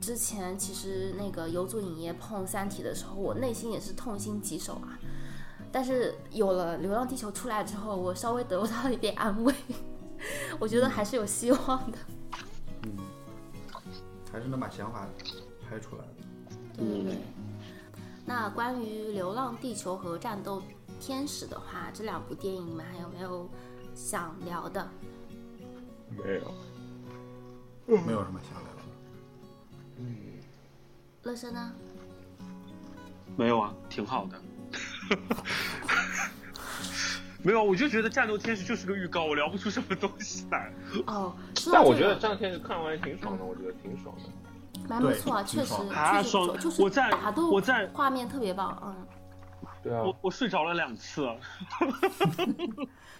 [0.00, 4.96] 之前其实那个游族影业碰《三体》的时候，我内心也是痛心疾首啊。
[5.72, 9.52] 但是有了《流浪地球》出来之后，我稍微得到了一点安慰，
[10.58, 11.98] 我觉得还是有希望的。
[12.82, 12.96] 嗯，
[14.32, 15.06] 还是能把想法
[15.68, 16.08] 拍出来的。
[16.76, 17.18] 对对对。
[18.26, 20.62] 那关于《流浪地球》和《战斗
[20.98, 23.48] 天使》的话，这两部电影你们还有没有
[23.94, 24.88] 想聊的？
[26.10, 26.54] 没有，
[27.86, 28.82] 没有什么想聊的。
[29.98, 30.16] 嗯
[31.22, 31.72] 乐生呢？
[33.36, 34.40] 没有啊，挺好的。
[37.44, 40.72] 没有，我就觉得《战斗天使》就是个预告，我聊不出什么东西来。
[41.06, 44.22] 哦，说但我觉得战斗天使看完挺爽的，我觉得挺爽的。
[44.88, 48.94] 蛮不错啊，确实啊爽实不错，就是我在打斗我在画面特别棒，嗯。
[49.84, 51.28] 对啊，我我睡着了两次。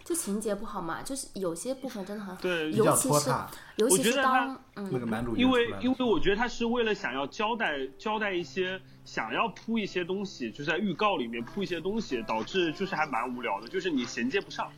[0.05, 3.31] 就情节不好嘛，就是有些部分真的很好，对，尤其是。
[3.77, 14.71] 尤其我觉得是当他嗯那个男主角因为因为我觉得他是为了想要交代交代一些想要铺一些东西，就在预告里面铺一些东西，导致就是还蛮无聊的，就是你衔接不上。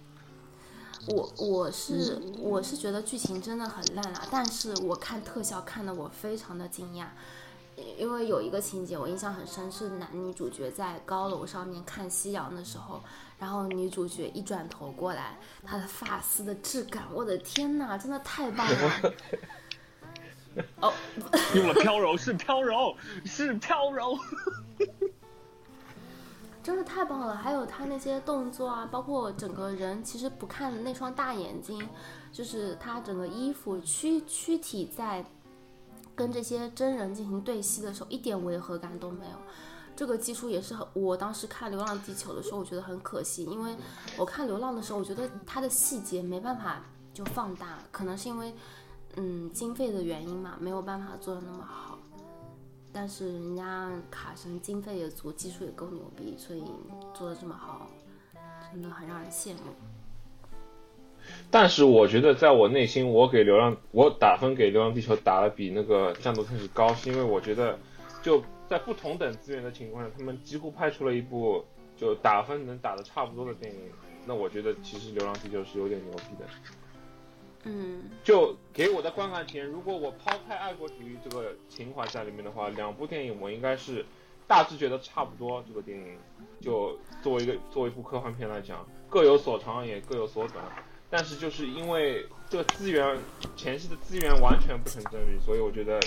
[1.09, 7.07] 我我是我是觉得剧情真的很烂啦，但是我看特效看的我非常的惊讶，
[7.99, 13.03] 因为有一个情节我印象很深，是男女主角在高楼上面看夕阳的时候，
[13.39, 19.13] 然后女主角一转头过来，她的发丝的质感，我的天呐，真的太棒了！
[20.81, 20.91] 哦，
[21.55, 24.19] 用了飘柔是飘柔是飘柔，
[26.65, 27.37] 真的太棒了！
[27.37, 31.87] 还有他那些动作啊，包括整个人，其实不看那双大眼睛，
[32.33, 35.23] 就是他整个衣服躯躯体在
[36.17, 39.37] 跟这些真人进行对戏的时候，一点违和感都没有。
[39.95, 43.77] 这个技术也是很，我当时看《流浪地球》的时候，我觉得很可惜，因为
[44.19, 46.83] 我看《流浪》的时候，我觉得它的细节没办法
[47.15, 48.55] 就放大，可能是因为
[49.17, 51.99] 嗯经费的原因嘛，没有办法做的那么好。
[52.93, 56.65] 但是人家卡神经费也足，技术也够牛逼，所以
[57.15, 57.89] 做的这么好，
[58.73, 59.73] 真的很让人羡慕。
[61.51, 67.79] 但是我觉得在我内心，我给流浪，我打分给《流浪地球》打的比那个《战斗天使》高，是因为我觉得
[68.23, 71.65] 就在不同等资源的情况下，他们几乎拍出了一部
[71.97, 73.81] 就打分能打的差不多的电影。
[74.27, 76.47] 那我觉得其实《流浪地球》是有点牛逼的。
[77.69, 84.05] 嗯，就给我的观感体验，如果我抛开爱国主义这个情怀在里面的话，两部电影我应该是
[84.47, 85.65] 大致觉得差不多。
[85.67, 86.17] 这个电影
[86.61, 90.65] 就作为一个作为一部科幻片来讲，各有所长也各有所短。
[91.09, 93.19] 但是就是因为这个资源
[93.57, 96.01] 前期的资源完全不成正比，所以我觉得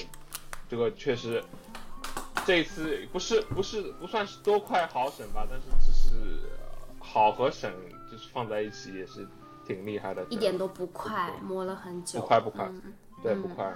[0.69, 1.43] 这个确实
[2.45, 6.39] 这一次不是不是不算是多快好省吧，但是就是
[6.99, 7.71] 好和省
[8.11, 9.27] 就是放在一起也是
[9.65, 12.19] 挺厉害的，一点都不快，磨了很久。
[12.19, 13.73] 不快不快嗯对嗯不快。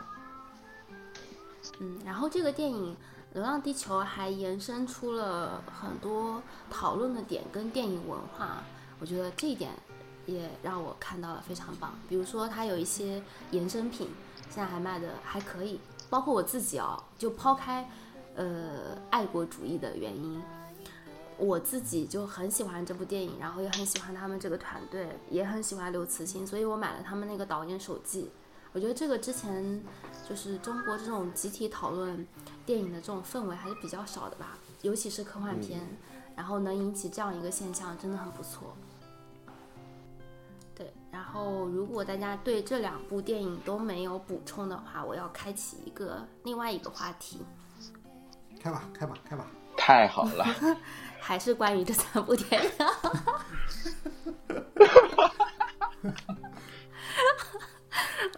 [1.79, 2.93] 嗯，然后这个电影
[3.33, 8.63] 《流浪地球》还延伸出了很多讨论的点跟电影文化，
[8.99, 9.71] 我觉得这一点
[10.25, 11.93] 也让我看到了非常棒。
[12.07, 14.09] 比如说它有一些衍生品，
[14.49, 17.89] 现在还卖的还可以，包括我自己哦，就抛开
[18.35, 20.41] 呃爱国主义的原因。
[21.37, 28.29] 我自己就很喜欢这部电影，然后也很喜欢他们这个团队，也很喜欢刘慈欣，所以我买了他们那个导演手记。
[28.71, 29.83] 我觉得这个之前
[30.27, 32.25] 就是中国这种集体讨论
[32.65, 35.81] 电影的这种氛围还是比较少的吧，尤其是科幻片，
[36.35, 38.75] 然后能引起这样一个现象，真的很不错。
[41.33, 47.41] 后如果大家对这两部电影都没有补充的话，我要开启一个另外一个话题，
[48.61, 49.47] 开吧，开吧，开吧。
[49.75, 50.45] 太好了，
[51.19, 52.71] 还是关于这三部电影。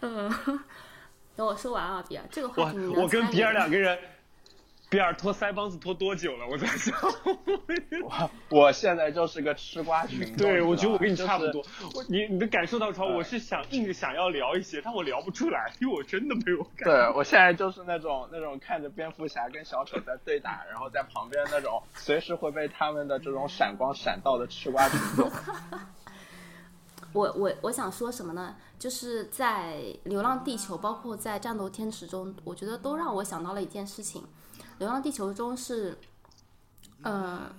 [0.00, 0.30] 嗯，
[1.36, 3.98] 等我说完啊，比尔，这个话我题你能我跟比尔两个人，
[4.88, 6.46] 比尔拖腮帮子拖多久了？
[6.48, 6.94] 我在想，
[8.04, 10.36] 我我现在就是个吃瓜群众。
[10.38, 11.44] 对，我觉得我跟你差不。
[11.44, 11.64] 就是多。
[11.94, 16.84] 我你你能感受到超，呃我是想硬着想要聊一些，但我聊不出来，因为我真的没有感。
[16.84, 25.30] 对我现在就是那种那种看着蝙蝠侠跟小丑在对打，然后在旁边那种随时会被他们的这种闪光闪到的吃瓜群众。
[27.12, 28.54] 我我我想说什么呢？
[28.78, 34.22] 就是在《流浪地球》，包括在《战斗天使》中，我觉得都让我想到了一件事情。
[34.78, 35.98] 《流浪地球》中是，
[37.02, 37.50] 嗯、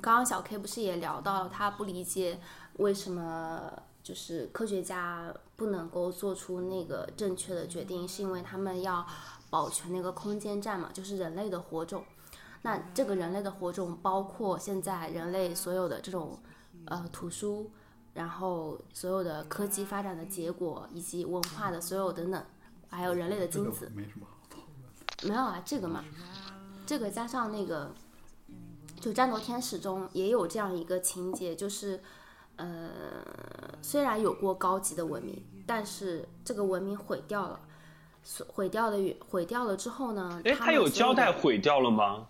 [0.00, 2.38] 刚刚小 K 不是也聊到了，他不理解
[2.78, 9.06] 为什么就是科学家不能够做出那个正确的决定，是因为他们要
[9.50, 12.04] 保全那个空间站嘛，就是人类的火种。
[12.62, 16.38] 那这个人类的火种包括现在人类所有的这种
[16.86, 17.70] 呃图书。
[18.14, 22.42] 然后所有的科技发展的结果，以及文化的所有等等，
[22.88, 25.28] 还有人类的精子，没什么好讨论的。
[25.28, 26.02] 没有啊，这个嘛，
[26.86, 27.92] 这个加上那个，
[29.00, 32.00] 就《战斗天使》中也有这样一个情节，就是，
[32.56, 32.88] 呃，
[33.82, 37.60] 虽然有过高级的文明，但是这个文明毁掉了，
[38.22, 42.28] 所毁掉的毁掉了之后呢，哎，他他有交代毁掉了吗？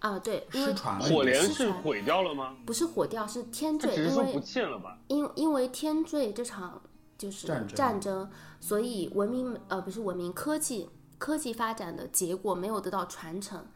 [0.00, 2.56] 啊，对，因为失传了火莲是毁掉了吗？
[2.64, 4.96] 不是火掉，是天他坠，因为只是说不见了吧？
[5.08, 6.80] 因因为天坠这场
[7.18, 13.66] 就是战争战争，所以文明呃不是文明科技科技发展的结果没有得到传承，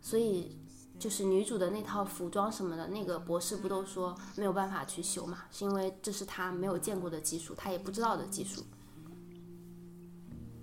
[0.00, 0.58] 所以
[0.98, 8.64] 就是女主的那套服装什么的，那个博士不都说没有办法去修嘛，是因为这是他没有见过的技术，他也不知道的技术。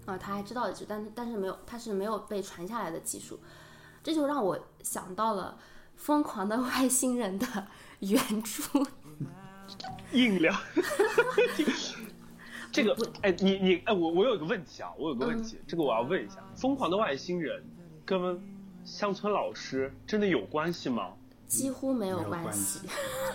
[0.06, 3.40] 啊，他还知道的技术，但是但是没有，他是没有被传下来的技术，
[4.04, 5.58] 这就让我想到了，
[5.96, 7.68] 疯狂的外星人》的
[8.00, 8.62] 原著。
[10.12, 10.54] 硬聊。
[12.72, 17.64] 这个，哎，你你哎，我我有个问题啊，我有个问题，这个我要问一下，《疯狂的外星人》
[18.06, 18.40] 跟
[18.86, 21.10] 乡村老师真的有关系吗？
[21.48, 22.88] 几乎没有关关系系。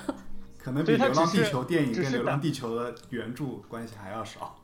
[0.58, 4.56] 可能比《流浪地球》电影跟《流浪地球》的原著关系还要少。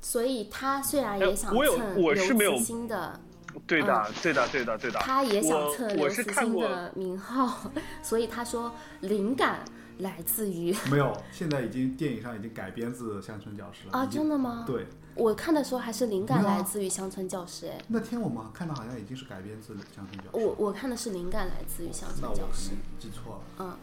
[0.00, 3.18] 所以他虽然哎也想我有蹭刘我是没有慈欣的，
[3.66, 5.00] 对的，对的，对的，对的。
[5.00, 7.70] 他也想我蹭刘我是慈欣的名号，
[8.02, 9.64] 所以他说灵感
[9.98, 13.98] 来自于 没有，现在已经电影上已经改编自《乡村教师》了。
[13.98, 14.64] 啊，真的吗？
[14.66, 20.36] 对，我看的时候还是灵感来自于乡村教师，哎，那天我们看的好像已经是改编自《乡村教师》。
[20.40, 23.40] 我我看的是灵感来自于乡村教师，记错了。
[23.60, 23.76] 嗯，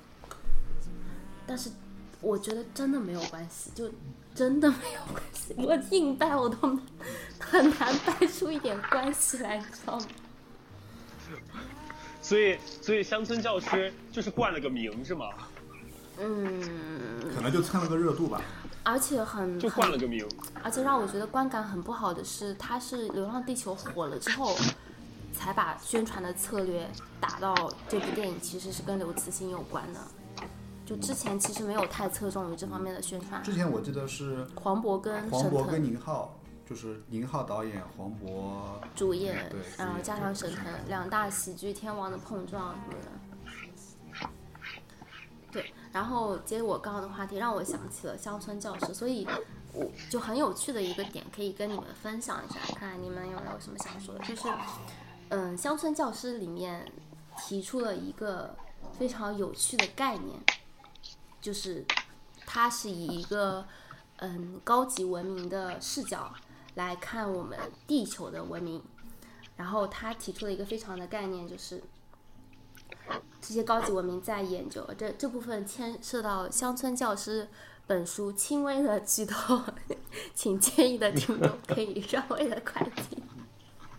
[1.47, 1.71] 但是
[2.21, 3.89] 我觉得真的没有关系，就
[4.35, 6.79] 真的没有关系， 我硬掰我都
[7.39, 10.05] 很难掰出一点关系来，你知道吗？
[12.21, 15.25] 所以所以乡村教师就是冠了个名是吗？
[16.19, 18.41] 嗯，可能就蹭了个热度吧。
[18.83, 20.27] 而且很就很冠了个名。
[20.61, 24.55] 而且让我觉得观感很不好的是，它是《流浪地球》火了之后，
[25.33, 26.89] 才把宣传的策略
[27.19, 29.99] 打到这部电影其实是跟刘慈欣有关的。
[30.85, 33.41] 就之前其实没有太侧重于这方面的宣传。
[33.41, 36.37] 之前我记得是黄渤跟沈黄渤跟宁浩，
[36.69, 43.09] 就是宁浩导演，黄渤主演对，然后加上沈腾两大喜剧天王的碰撞什么的。
[45.93, 49.25] 然后接着我刚刚的话题，让我想起了乡村教师，所以
[49.71, 54.25] 我就很有趣的一个点，可以跟你们分享一下，看看你们有没有什么想说的。
[54.25, 54.49] 就是，
[55.29, 56.91] 嗯，乡村教师里面
[57.37, 58.55] 提出了一个
[58.97, 60.39] 非常有趣的概念，
[61.39, 61.85] 就是
[62.45, 63.63] 它是以一个
[64.17, 66.33] 嗯高级文明的视角
[66.73, 68.81] 来看我们地球的文明，
[69.55, 71.83] 然后他提出了一个非常的概念，就是
[73.45, 77.43] 这些高级文明在研究这这部分牵涉到《乡村教师》
[77.85, 79.61] 本书轻微的剧透，
[80.33, 83.21] 请介意的听众可以稍微的快进。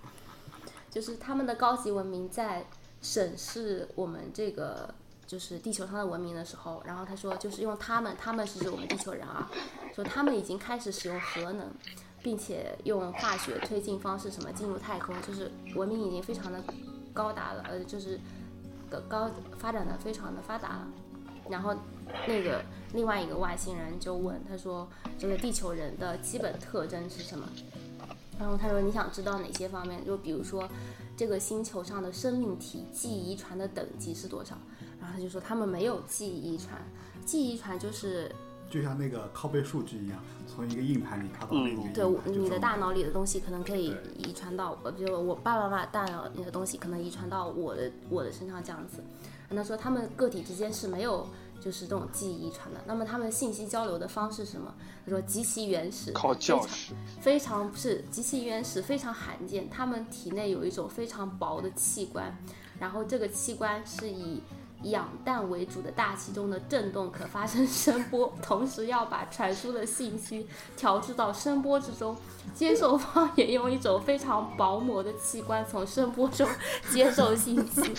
[0.91, 2.65] 就是他们的高级文明在
[3.03, 4.95] 审视我们这个
[5.27, 9.51] 就是地球上的文明的时候，然后他说就是用他们，他们是指我们地球人啊，
[9.95, 11.69] 说他们已经开始使用核能，
[12.23, 16.65] 并且用化学推进方式什么进入太空，就是文明已经非常的
[17.13, 18.19] 高达了，呃，就是
[19.03, 20.89] 高发展的非常的发达了。
[21.51, 21.75] 然后
[22.27, 22.65] 那个
[22.95, 24.89] 另外一个外星人就问他说，
[25.19, 27.47] 这个地球人的基本特征是什么？
[28.39, 30.05] 然后他说你想知道哪些方面？
[30.05, 30.69] 就比如说
[31.17, 34.57] 这个星球上的生命体记忆遗传的等级是多少？
[35.01, 36.81] 然后他就说他们没有记忆遗传，
[37.27, 38.35] 记忆遗传就是
[38.71, 42.25] 就像那个拷贝数据一样，从一个硬盘里拷到另一个硬盘。
[42.25, 49.03] 对你的大脑里的东西可能可以遗传到我，比如我爸爸妈妈大脑里的东西可能遗传到我的我的身上这样子。
[49.51, 51.29] 那说他们个体之间是没有
[51.61, 54.75] 就是这种记忆遗传的，那么他们信息交流的方式是什么？
[55.05, 59.71] 他说极其原始，靠教非常室，非常不是极其原始，非常罕见。
[59.71, 62.37] 他们体内有一种非常薄的器官，
[62.81, 64.43] 然后这个器官是以
[64.85, 72.17] 氧氮为主的大气中的振动可发生声波， 同时要把传输的信息调制到声波之中。
[72.55, 76.47] 接受方也用一种非常薄膜的器官从声波中
[76.91, 77.93] 接受信息。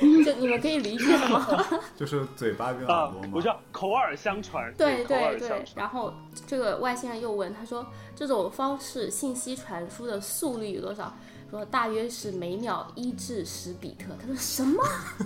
[0.24, 1.46] 就你们可以理解吗？
[1.96, 6.12] 就是嘴巴跟耳啊朵嘛。，我知道口耳相传，对对对，然后
[6.46, 7.86] 这个外星人又问他说，
[8.16, 11.14] 这种方式信息传输的速率有多少？
[11.50, 14.14] 说大约是每秒一至十比特。
[14.20, 14.82] 他说什么？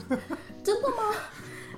[0.64, 0.96] 真的吗？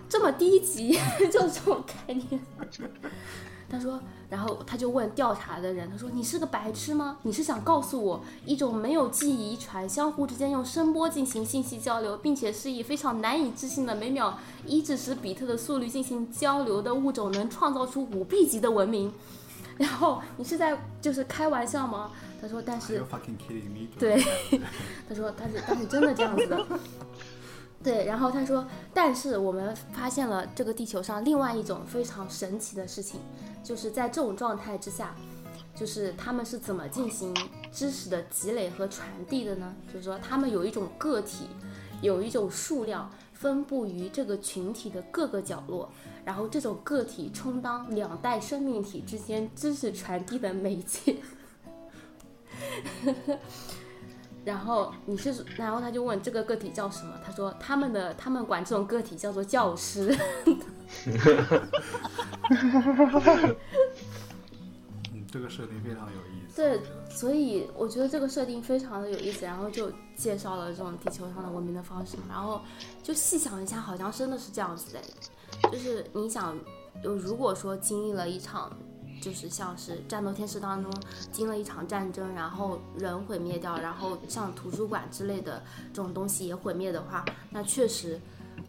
[0.09, 0.97] 这么低级，
[1.33, 2.41] 就这种概念？
[3.69, 7.19] 他说，然后他就问调查的人，他说：“你是个白痴吗？
[7.23, 19.13] 你是想告诉我，一种没有记忆遗传、相互之间用声波进行信息交流，并且是以非常难以置信的每秒一至十比特的速率进行交流的物种，能创造出五 B 级的文明？
[19.79, 22.99] 然后你是在就是开玩笑吗？”他说：“但是？
[23.99, 24.23] 对，
[25.09, 26.67] 他说他是但是真的这样子的。
[27.83, 33.21] 对，然后他说，但是我们发现了这个地球上另外一种非常神奇的事情，
[33.63, 35.15] 就是在这种状态之下，
[35.75, 37.35] 就是他们是怎么进行
[37.73, 39.75] 知识的积累和传递的呢？
[39.87, 41.47] 就是说，他们有一种个体，
[42.03, 45.89] 有一种数量分布于这个群体的各个角落，
[46.25, 51.17] 然后这种个体充当两代生命体之间知识传递的媒介。
[54.45, 57.19] 然后你是，然后他就问这个个体叫什么？
[57.25, 60.17] 他说他们的他们管这种个体叫做教师。
[65.11, 66.57] 嗯，这个设定非常有意思。
[66.57, 66.81] 对，
[67.11, 72.63] 所以我觉得这个设定非常的有意思，然后就介绍了这种地球上的文明的方式，然后
[73.03, 75.01] 就细想一下，好像真的是这样子的，
[75.71, 76.57] 就是你想，
[77.03, 78.73] 有如果说经历了一场，
[79.21, 80.93] 就是像是战斗天使当中
[81.33, 85.63] 经历了一场战争，然后人毁灭掉，然后像图书馆之类的
[85.93, 88.21] 这种东西也毁灭的话，那确实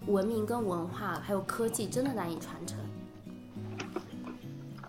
[0.07, 2.77] 文明跟文化还有科技真的难以传承。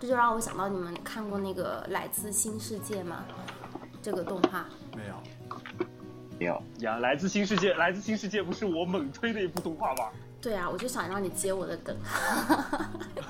[0.00, 3.24] 这就让我想到你们看过那个《来自新世界》吗？
[4.00, 4.64] 这个动画。
[4.96, 5.14] 没有，
[6.38, 10.04] 没有，呀，来自新世界，来自新世界不是我猛推的一部动画吗？
[10.48, 11.94] 对啊，我就想让你接我的梗。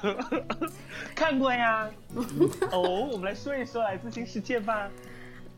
[1.17, 1.91] 看过呀。
[2.71, 4.89] 哦，我们来说一说来自新世界吧。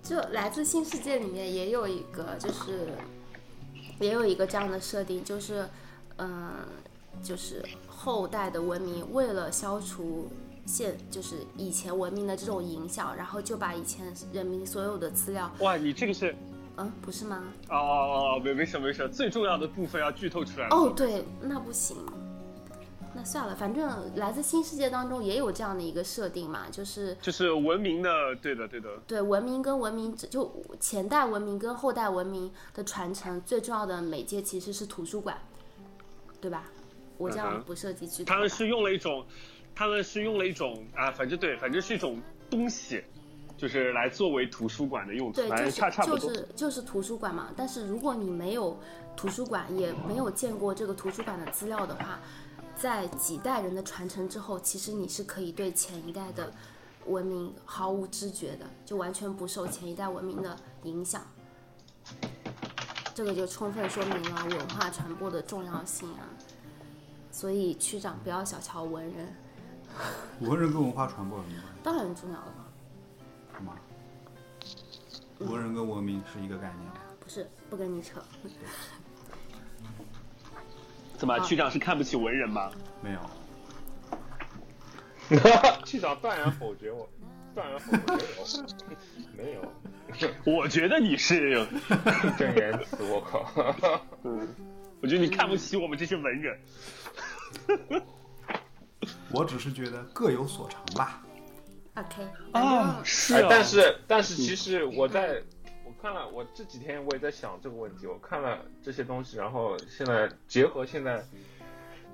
[0.02, 2.88] 就《来自新世界》里面也有一个，就是
[3.98, 5.68] 也有一个这样的设定，就是
[6.16, 6.54] 嗯、
[7.22, 10.30] 就是后代的文明为了消除
[10.64, 16.34] 现就是以前文明的这种影响，然后就把以前人民所有的资料，哇，你这个是
[16.80, 17.42] 嗯，不是吗？
[17.68, 20.74] 哦哦哦，没没事没事，最重要的部分要剧透出来了。
[20.74, 21.96] 哦，对，那不行。
[23.12, 28.08] 那算了，反正来自新世界当中也有这样的一个设定嘛，就是就是文明的，
[28.40, 28.88] 对的对的。
[29.06, 35.36] 对文明跟文明之，就前代文明跟后代文明的传承，最重要的媒介其实是图书馆，
[36.40, 36.64] 对吧？
[37.18, 38.34] 我这样不涉及剧透吧。
[38.34, 39.26] 他们是用了一种，
[39.74, 42.16] 他们是用了一种啊，反正对，反正是一种
[42.48, 43.02] 东西，
[43.60, 46.18] 就是来作为图书馆的用途，对，就是差差不多。
[46.18, 47.48] 就是就是图书馆嘛。
[47.54, 48.74] 但是如果你没有
[49.14, 52.18] 图书馆，也没有见过这个图书馆的资料的话，
[52.74, 56.50] 在几代人的传承之后，其实你是可以对前一代的
[57.04, 61.20] 文明毫无知觉的，就完全不受前一代文明的影响。
[63.14, 66.24] 这个就充分说明了文化传播的重要性啊！
[67.30, 69.34] 所以区长不要小瞧文人，
[70.40, 71.80] 文人跟文化传播有什么关系？
[71.82, 72.59] 当然重要了？
[75.40, 76.90] 文人跟文明是一个概念。
[77.18, 78.22] 不是不跟你扯。
[81.16, 82.70] 怎么，区长是看不起文人吗？
[83.02, 83.20] 没有，
[85.84, 87.08] 区长断然否决我，
[87.54, 88.24] 断然否决
[89.36, 89.62] 没有，
[90.12, 91.66] 没有，我觉得你是，
[92.38, 93.46] 真言辞，我靠！
[94.24, 94.48] 嗯，
[95.00, 96.58] 我觉得你看不起我们这些文人。
[99.32, 101.22] 我只是觉得各有所长吧。
[101.94, 105.42] OK，反正、啊，是但是但是其实我在
[105.84, 111.24] 我看了，我这几天我也在想这个问题，我看了这些东西，然后现在结合现在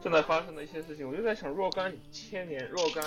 [0.02, 3.04] 正在发生的一些事情，我就在想，若干千年，若干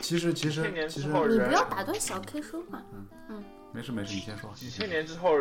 [0.00, 2.82] 其实其实千年之后人你不要打断小 K 说话。
[3.28, 3.42] 嗯
[3.72, 4.52] 没事没事，你先说。
[4.52, 5.38] 几千年之后，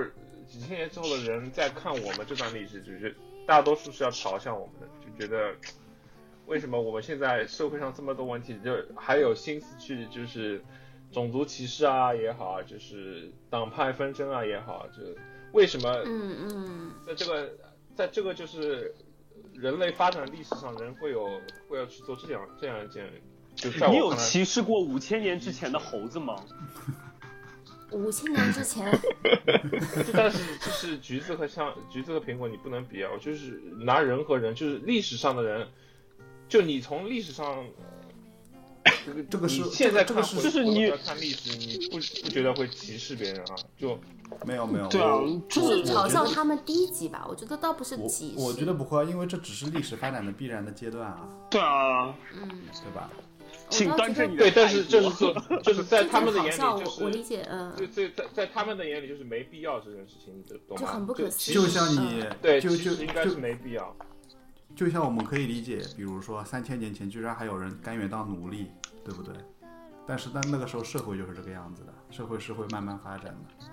[0.48, 3.16] 几千年之后的人在看我们这段历史，就是
[3.48, 5.52] 大多数是要嘲笑我们的，就觉得
[6.50, 10.62] 为什么我们现在社会上这么多问题，就还有心思去就是
[11.12, 15.04] 种族歧视啊也好啊，就是党派纷争啊也好啊，就
[15.52, 17.50] 为什么嗯嗯，在这个
[17.95, 18.93] 在这个就是
[19.54, 23.08] 人类发展历史上，人会有会要去做这样这样一件，
[23.56, 26.36] 就在你有歧视过五千年之前的猴子吗？
[27.91, 28.86] 五千年之前，
[30.06, 35.68] 就但是就是橘子和像橘子和苹果你不能比啊，就是拿人和人，就是历史上的人，
[36.50, 37.45] 就你从历史上。
[37.47, 37.64] 呃
[39.06, 43.56] 这个这个是现在这个是就是你看历史，你不不觉得会歧视别人啊？
[43.78, 44.00] 就
[44.45, 45.20] 没有没有，对啊，
[45.50, 47.26] 就是嘲笑他们低级吧。
[47.28, 48.39] 我觉得倒不是我歧视。
[48.39, 52.50] 我觉得不会，因为这只是历史发展的必然的阶段啊，对啊，嗯，
[52.84, 53.10] 对吧？
[53.70, 60.78] 请端正你的对，但是就是说，就是在他们的眼里，我我理解，嗯，对对，在在他们的眼里就是没必要这件事情，你懂吗？
[60.80, 63.95] 就很不可思议就像你对，就就应该是没必要。
[64.80, 68.72] 就像我们可以理解，比如说三千年前居然还有人甘愿当奴隶，
[69.04, 69.36] 对不对？
[70.08, 73.66] 但是在那个时候社会就是这个样子的，社会是会慢慢发展的。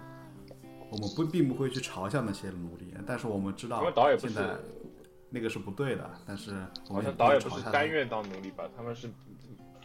[0.91, 3.85] 我们不并不会去嘲笑那些奴隶，但是我们知道
[4.19, 4.57] 现在
[5.31, 6.51] 那个是不对的，但是
[6.89, 8.65] 我好们导演不不会嘲笑他是甘愿当奴隶吧？
[8.77, 9.09] 他们是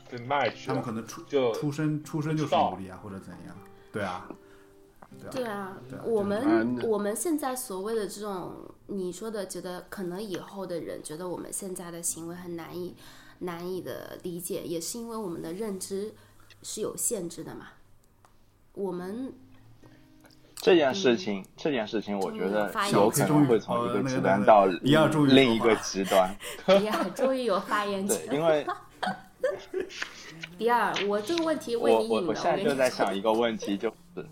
[0.10, 0.92] 被卖去他们可。
[0.92, 3.56] 能出就出生出生就是奴隶啊，或者怎样？
[3.94, 4.28] 对啊，
[5.30, 8.56] 对啊对啊，我们我们现在所谓的这种
[8.94, 12.94] 你说的，觉得可能以后的人觉得我们现在的行为很难以
[13.40, 16.14] 难以的理解，也是因为我们的认知
[16.62, 17.70] 是有限制的嘛。
[18.74, 19.34] 我们
[20.56, 26.36] 这件事情，这件事情，我觉得有可能会从一个极端到另一个极端。
[26.68, 28.36] 迪尔终于有发言对，权。
[28.36, 28.68] 因为
[30.58, 34.26] 迪尔，我这个问题为你引的，我我现在就在想一个问题，就是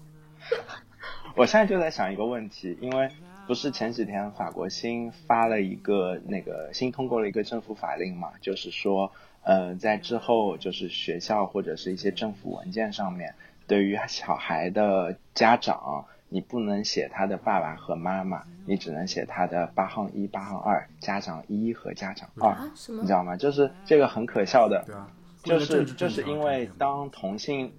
[1.36, 3.10] 我现在就在想一个问题，因为
[3.50, 13.34] 不是前几天法国新发了一个那个新通过了一个政府法令嘛，就是说，呃，在之后就是学校或者是一些政府文件上面，
[13.66, 22.72] 对于小孩的家长，你不能写他的爸爸和妈妈，你只能写他的八号一、八号二，家长一和家长二，啊？
[22.76, 23.14] 什么你知？
[23.14, 23.36] 道吗？
[23.36, 25.10] 就是这个很可笑的，对啊，
[25.42, 27.74] 就是就是因为当同性，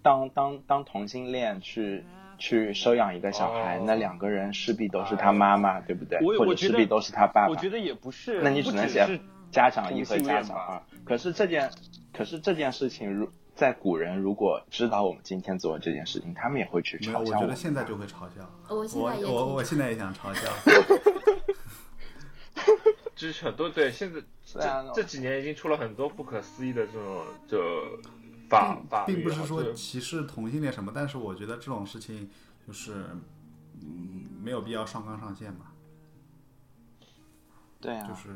[0.00, 2.02] 当当当同性恋去
[2.42, 6.18] 去收养一个小孩，哦那两个人势必都是他妈妈，对不对？
[6.36, 7.48] 或者势必都是他爸爸。
[7.48, 9.20] 我觉得也不是，那你只能写
[9.52, 10.82] 家长一和家长二。
[11.04, 11.70] 可是这件，
[12.12, 18.50] 可是这件事情，如在古人如果知道我们今天做的这件事情，他们也会去嘲笑，我觉得现在就会嘲笑。
[18.68, 20.40] 我现我在也挺我我现在也想嘲笑。
[23.14, 27.60] 支持很多对，现在这这几年已经出了很多不可思议的这种就
[28.52, 32.28] 法法律啊，并不是说歧视同性恋什么，但是我觉得这种事情
[32.66, 32.92] 就是，
[33.80, 35.66] 嗯，没有必要上纲上线嘛。
[37.80, 38.28] 对啊，就是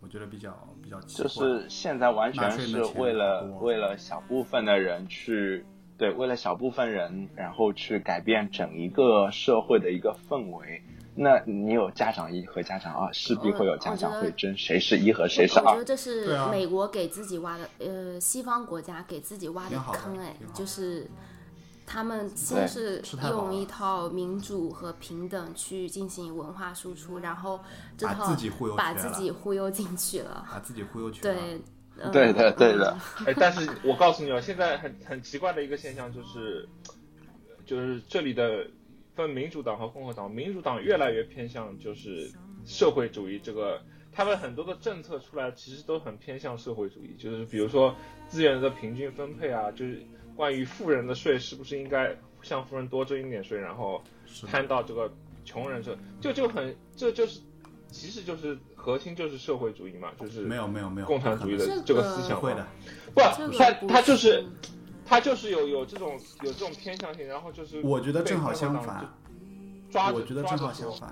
[0.00, 0.52] 我觉得比较
[0.82, 1.28] 比较奇就。
[1.28, 5.64] 是现在完全是为了为了小部分的人去
[5.96, 10.82] 对，为了小部分人，然后去改变整一个社会的一个氛围。
[11.18, 15.84] 那你有家长一和家长二，势必会有家长会争谁是一和谁是二我觉得。
[15.84, 21.10] 这是啊美国给自己挖的，呃，西方国家给自己挖的坑，哎就是
[21.84, 27.58] 他们先是用一套民主和平等去进行文化输出，然后
[27.96, 31.34] 这套把自己忽悠把自己忽悠进去了，把自己忽悠去了。
[31.34, 31.54] 对。
[31.54, 31.62] 嗯
[32.12, 36.68] 对的对的嗯哎，但是我告诉你哦，现在很很奇怪的一个现象就是，
[37.66, 38.64] 就是这里的
[39.18, 42.30] 分民主党和共和党，民主党越来越偏向就是
[42.64, 47.92] 社会主义这个，他们很多的政策出来其实都很偏向社会主义，就是比如说
[48.28, 50.00] 资源的平均分配啊，就是
[50.36, 54.00] 关于富人的税是不是应该向富人多征一点税，然后
[54.46, 55.12] 摊到这个
[55.44, 57.40] 穷人这，就就很这就是
[57.88, 62.40] 其实就是核心就是社会主义嘛，就是没有没有没有共产主义的这个思想嘛。
[62.40, 62.64] 不会的，
[63.12, 63.20] 不，
[63.58, 64.44] 他他就是
[65.08, 69.08] 他就是有有这种有这种偏向性，然后就是我觉得正好相反。
[69.90, 70.92] 抓我觉得正好相。
[70.92, 71.10] 反。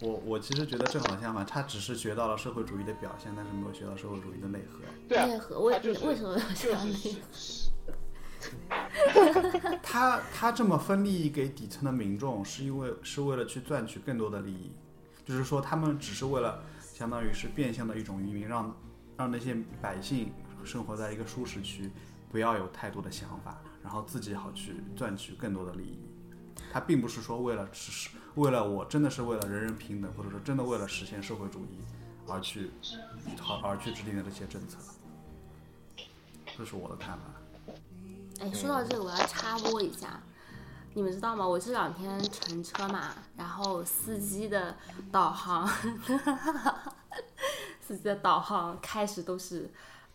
[0.00, 4.80] 我我我其实觉得正好相反，他只是学到了社会主义的表现，但是没有学到社会主义的内核。
[5.08, 7.22] 对啊，内核为就是为什么要这样就是内
[9.82, 14.70] 他他这么分利益给底层的民众，是因为是为了去赚取更多的利益，
[15.24, 18.76] 就是说他们只是为了相当于是变相的一种移民，让
[19.16, 20.30] 让那些百姓
[20.62, 21.90] 生活在一个舒适区，
[22.30, 25.98] 不要有太多的想法，然后自己好去赚取更多的利益。
[26.72, 31.78] 他并不是说为了只是为了我真的是为了人人平等，或者说真的为了实现社会主义
[32.26, 32.70] 而去
[33.40, 34.76] 好而去制定的这些政策。
[36.56, 37.24] 这是我的看法。
[38.40, 40.20] 哎，说到这个，我要插播一下，
[40.94, 41.46] 你们知道吗？
[41.46, 44.76] 我这两天乘车嘛，然后司机的
[45.10, 45.66] 导航，
[47.80, 49.70] 司机的导航开始都是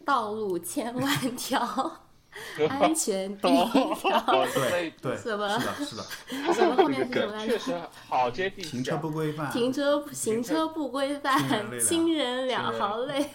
[0.06, 1.60] 道路千万条，
[2.70, 7.54] 安全第一条，哦对对， 什么是的，是的，什么后面是什么来着？
[7.54, 8.62] 确实好接地。
[8.62, 11.40] 停车不规范，停车行车不规范，
[11.80, 13.26] 亲人两行泪，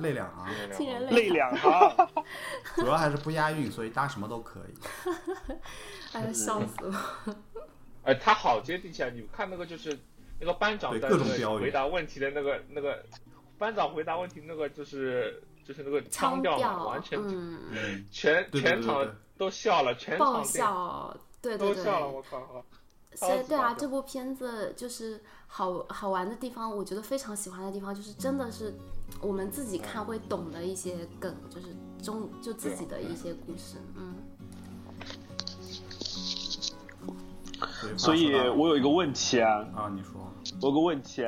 [0.00, 1.30] 泪两行，亲人泪泪。
[1.30, 2.08] 两行。
[2.76, 5.12] 主要还是不押韵，所以搭什么都可以。
[6.12, 6.74] 哎呀，笑死
[7.24, 7.34] 我！
[8.04, 9.10] 哎，他好接地气啊！
[9.14, 9.98] 你看那个就是
[10.40, 13.04] 那个班长对在那个回答问题的那个那个
[13.58, 19.14] 班长回答问题那个就是就是那个腔腔调嘛，完，全嗯，嗯，全对对全场对对。
[19.36, 22.64] 都笑了，全爆场笑，对对对，都笑了，我靠！
[23.14, 28.72] 所以对啊，这部片子就是好好玩的地方，我觉得非常喜欢的地方，就是真的是
[29.20, 31.66] 我们自己看会懂的一些梗，就是
[32.02, 34.14] 中就自己的一些故事，嗯。
[37.98, 41.22] 所以我有一个问题啊，啊，你说，我有个问题，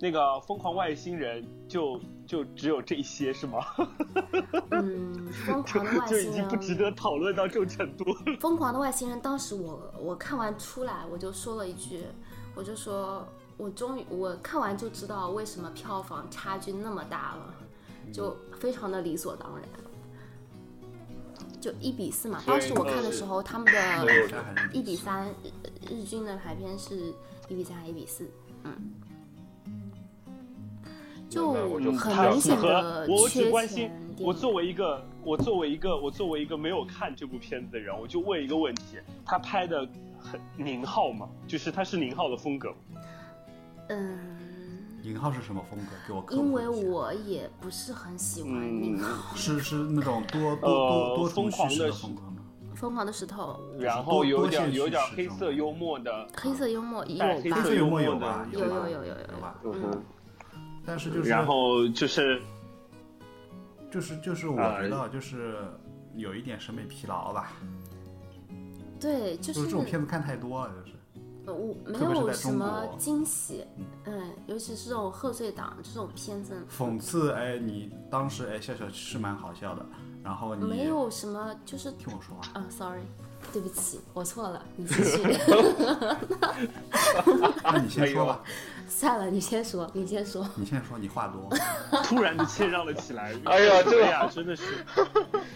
[0.00, 2.00] 那个疯狂外星人就
[2.32, 3.58] 就只有这些是吗？
[4.72, 8.06] 嗯，疯狂的外就已星经不值得，讨论到这种程度。
[8.40, 12.06] 疯狂的外星人，当时我我看完出来，我就说了一句，
[12.54, 13.28] 我就说，
[13.58, 17.54] 我终于我看完就知道为什么票房差距那么大了，
[18.10, 19.68] 就非常的理所当然。
[21.60, 25.28] 就一比四嘛，当时我看的时候，他们的一比三，
[25.86, 27.12] 日日均的排片是
[27.48, 28.26] 一比三还一比四，
[28.64, 28.72] 嗯，
[31.32, 33.90] 就我就很它符明显合的我只关心。
[34.18, 39.88] 我作为一个我作为一个我作为一个没有看这部片子的人，我就问一个问题：他拍的
[40.20, 41.26] 很宁浩吗？
[41.46, 43.00] 就是他是宁浩的风格吗？
[43.88, 44.18] 嗯，
[45.02, 45.92] 宁浩是什么风格？
[46.06, 46.42] 给我。
[46.42, 52.36] 因为我也不是很喜欢嗯宁浩，是是那种多多呃多多重叙事疯狂的的风格吗？
[52.74, 57.50] 疯狂的石头，然后有点有点黑色幽默的，黑色幽默有吧黑？
[57.50, 58.46] 色幽幽默有默的吧？
[58.52, 59.58] 有吧有有有有有吧？
[59.64, 60.02] 嗯，
[60.84, 62.40] 但是就是然后就是
[63.90, 65.56] 就是就是我啊觉得就是
[66.16, 67.52] 有一点审美疲劳吧。
[69.00, 70.92] 对，就就是这种片子看太多了，就是。
[71.44, 79.84] 呃我没有什么惊喜嗯，嗯，尤其是这种贺岁档这种片子，讽刺，哎，你当时哎笑笑是蛮好笑的，
[80.22, 83.02] 然后你没有什么就是听我说话，啊，sorry，
[83.52, 85.18] 对不起，我错了，你继续。
[87.64, 88.40] 那你先说吧，
[88.88, 90.46] 算了，你先说，你先说。
[90.54, 91.48] 你先说，你话多。
[92.04, 93.34] 突然就谦让了起来。
[93.44, 94.84] 哎呀这个呀，真的是。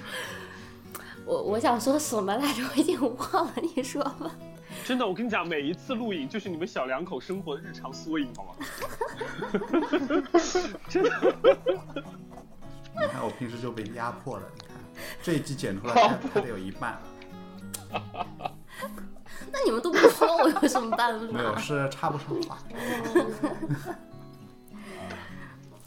[1.25, 2.63] 我我想说什么来着？
[2.71, 4.31] 我已经忘了，你说吧。
[4.85, 8.55] 真的，我跟你讲，每一次录影就是你们小两口生活的日常缩影，好吗？
[10.89, 11.11] 真的，
[12.95, 14.77] 你看我平时就被压迫了，你看
[15.23, 17.01] 这一集剪出来还还得有一半，
[19.53, 21.27] 那你们都不说，我有什么办法？
[21.33, 22.59] 没有是插不上话。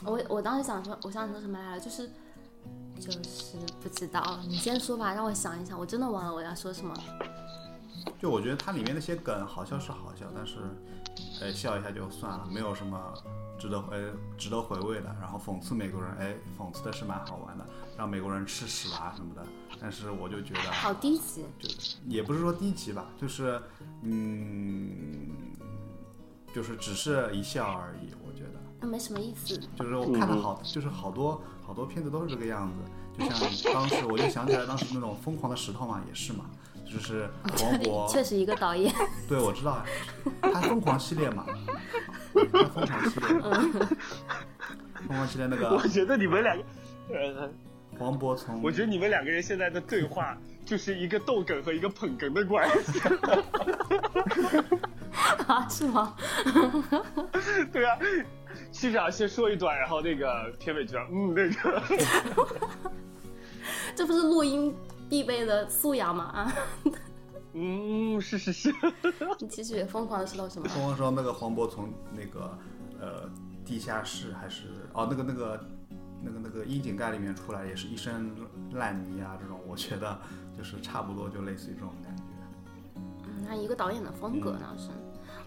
[0.06, 1.86] 我我当时想说，我想说什么来着？
[1.86, 2.10] 就是
[3.00, 5.78] 就是不知道，你先说吧，让我想一想。
[5.78, 6.96] 我真的忘了我要说什么。
[8.18, 10.58] 就我觉得它里面那些梗好笑是好笑，但是，
[11.42, 13.14] 哎笑一下就算了，没有什么
[13.60, 15.16] 值得呃值得回味的。
[15.20, 17.66] 然后讽刺美国人，哎讽刺的是蛮好玩的，
[18.00, 19.46] 让美国人吃屎啊什么的。
[19.82, 23.62] 但是我就觉得好低级，就是也不是说低级吧，就是
[24.02, 25.30] 嗯，
[26.54, 28.14] 就是只是一笑而已。
[28.26, 29.58] 我觉得那没什么意思。
[29.78, 32.76] 就是我看了好，就是好多好多片子都是这个样子。
[33.18, 36.46] 就像当时我就想起来当时那种疯狂的石头嘛，也是嘛，
[36.86, 38.94] 就是黄渤确实一个导演，
[39.28, 39.86] 对，我知道啊，
[40.42, 41.46] 他疯狂系列嘛，
[42.34, 43.28] 他疯狂系列，
[45.08, 46.64] 疯狂系列那个我个觉得你们两个，
[47.14, 47.50] 呃，
[48.00, 50.36] 黄渤从我觉得你们两个人现在的对话
[50.66, 53.00] 就是一个逗梗和一个捧哏的关系。
[55.48, 56.16] 啊，是吗？
[57.74, 57.98] 对啊，
[58.72, 61.82] 市长先说一段，然后那个片尾就嗯那个，
[63.96, 64.74] 这不是录音
[65.10, 66.26] 必备的素养吗？
[66.26, 66.54] 啊，
[67.54, 68.72] 嗯是是是，
[69.40, 70.70] 你继续疯狂的石头什么？
[70.70, 72.58] 疯狂说那个黄渤从那个
[73.02, 73.28] 呃
[73.66, 75.60] 地下室还是哦那个那个
[76.22, 78.32] 那个那个窨井盖里面出来，也是一身
[78.72, 80.20] 烂泥啊，这种我觉得
[80.58, 82.24] 就是差不多就类似于这种感觉。
[83.26, 84.90] 嗯，那一个导演的风格呢是。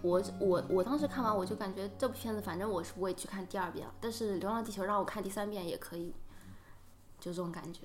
[0.01, 3.95] 我我我当时看完我就感觉这部片子，反正我是不会去看第二遍了。
[4.01, 6.12] 但是《流浪地球》让我看第三遍也可以，
[7.20, 7.83] 就这种感觉。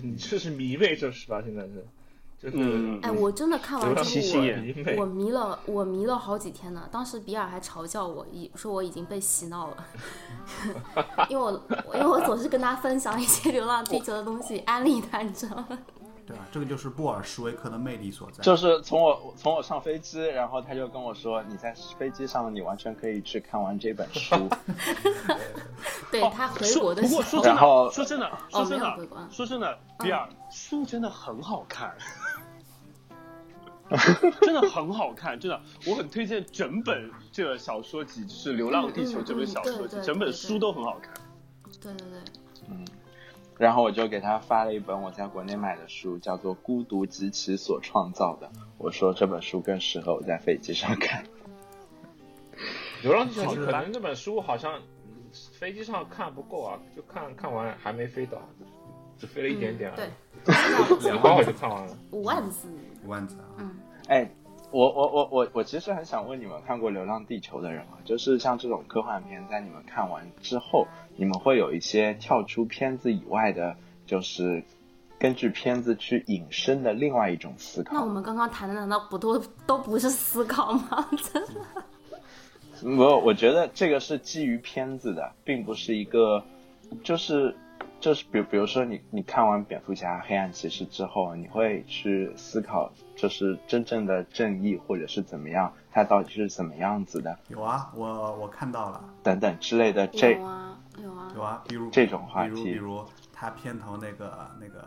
[0.00, 1.40] 你这是迷妹，这是吧？
[1.40, 1.86] 现在是，
[2.42, 4.40] 就是、嗯哎，我真的看完之后
[4.96, 6.88] 我，我迷了，我迷了好几天呢。
[6.90, 9.76] 当时比尔还嘲笑我，已说我已经被洗脑了，
[11.30, 11.52] 因为我
[11.94, 15.68] 因为我总是跟他分享一些《流浪地球》的东西，安利他，你知道吗？
[16.24, 16.46] 对啊？
[16.52, 18.42] 这个就是布尔什维克的魅力所在。
[18.44, 24.34] 就是从我从我上飞机，然后他就跟我说，你在飞机上你完全可以去看完这本书。
[26.12, 28.96] 对他回国的时候，不过说真的，说真的，说真的，
[29.30, 31.92] 说真的，比尔书真的很好看。
[34.40, 41.14] 真的很好看，真的，我很推荐整本这个小说集，就是《流浪地球》这本小说集，整本书都很好看。
[41.80, 42.18] 对对对，
[42.68, 42.84] 嗯
[43.58, 48.46] 然后我就给他发了一本我在国内买的书，叫做《孤独及其所创造的》。
[48.76, 51.22] 我说这本书更适合我在飞机上看。
[53.02, 54.82] 《流浪地球》可能这本书好像嗯
[55.52, 58.38] 飞机上看不够啊，就看看完还没飞到，
[59.16, 61.96] 只飞了一点点嗯而已，对，两个我就看完了。
[62.10, 62.68] 五万字，
[63.04, 63.76] 五万字啊，嗯，
[64.08, 64.28] 哎，
[64.70, 70.86] 我我我我我其实很想问你们看过《流浪地球》的人啊，就是像这种科幻片，在你们看完之后，
[71.16, 73.76] 你们会有一些跳出片子以外的，
[74.06, 74.62] 就是
[75.18, 77.94] 根据片子去引申的另外一种思考。
[77.94, 81.08] 那我们刚刚谈的难道不都都不是思考吗？
[81.32, 86.42] 真的，我我觉得这个是基于片子的，并不是一个，
[87.04, 87.54] 就是
[88.02, 100.04] 就是比比如说你你看完蝙蝠侠、黑暗骑士之后，你会去思考，就是真正的正义或者是怎么样，它到底是怎么样子的，有啊，我我看到了，等等之类的。
[100.08, 104.84] 这有啊有啊，有啊，比如这种话比如题比如他片头那个那个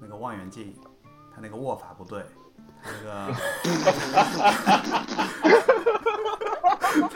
[0.00, 0.74] 那个望远镜，
[1.32, 2.20] 他那个握法不对，
[2.82, 3.32] 他那个
[5.44, 5.77] 哎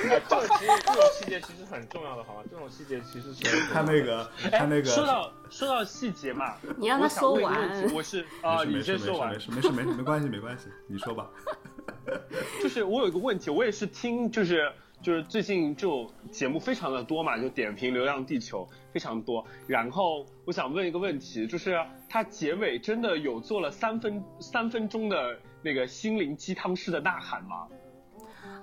[0.03, 2.43] 这个其实这种细节其实很重要的，好吗？
[2.51, 9.39] 这种细节其实是他那个他那个说到说到细节嘛，你让他想问一个说完问题我是 啊，你先说完没。
[9.39, 11.29] 事没事没事没事没关系没关系，你说吧。
[12.63, 19.45] 就是我有一个问题，我也是听，就是就是最近这种节目非常的多嘛，就点评《流浪地球》非常多。
[19.67, 21.77] 然后我想问一个问题，就是
[22.09, 27.67] 它结尾真的有做了三分三分钟的那个心灵鸡汤式的呐喊吗？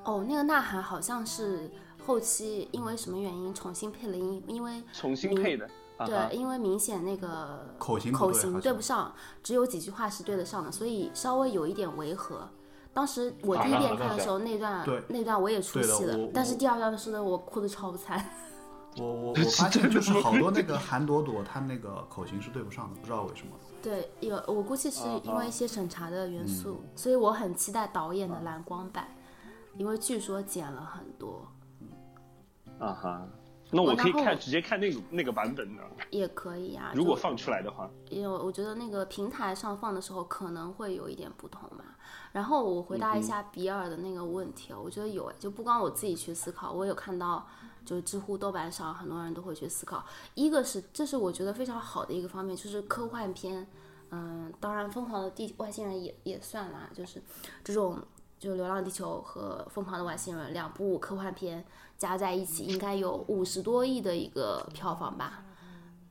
[0.03, 1.69] 哦，那个呐喊好像是
[2.05, 5.69] 后期因为什么原因重新配了音，因为重新配的？
[6.05, 12.47] 对，因为明显那个口型口型对不上，只有几句话是对得上的，所以稍微有一点违和。
[12.93, 18.23] 当时我第一遍看的时候，那段那段我也出戏了，但是第二段的时候我哭的超惨。
[18.97, 23.53] 我我 我发现就是好多那个韩朵朵，她那个口型是对不上的，不知道为什么。
[23.81, 29.07] 对，有我估计是啊因为一些审查的元素，嗯所以我很期待导演的蓝光版，
[29.79, 31.47] 因为据说剪了很多，
[32.79, 33.25] 啊哈，
[33.71, 36.91] 那我可以看直接看那个那个版本的，也可以啊。
[36.93, 37.89] 如果放出来的话。
[38.09, 41.97] 因为我觉得那个平台上放的时候可能会有一点不同吧。
[42.33, 47.47] 然后我回答一下比尔的那个问题，我觉得有，就不光我自己去思考，我有看到，
[47.85, 50.03] 就是知乎、豆瓣上很多人都会去思考。
[50.35, 53.65] 一个是，这是我觉得非常好的一个方面，就是科幻片，
[54.11, 57.23] 嗯，当然《疯狂的地外星人》也也算啦，就是
[57.63, 57.97] 这种。
[58.39, 61.63] 就《流浪地球》和《疯狂的外星人》两部科幻片
[61.97, 65.43] 加在一起，应该有五十多亿的一个票房吧？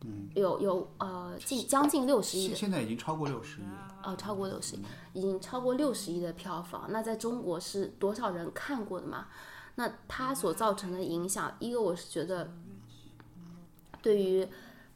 [0.05, 3.99] 嗯，有有呃近将近六十亿现在已经超过六十亿了。
[4.05, 6.87] 哦，超过六十亿，已经超过六十亿的票房。
[6.91, 9.27] 那在中国是多少人看过的嘛？
[9.75, 12.49] 那它所造成的影响，一个我是觉得，
[14.03, 14.47] 对于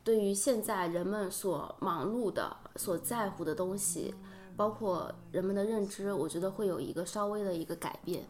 [0.05, 4.15] 对于现在人们所忙碌的、所在乎的东西，
[4.57, 8.25] 包括人们的认知，我觉得会有一个稍微的一个改变。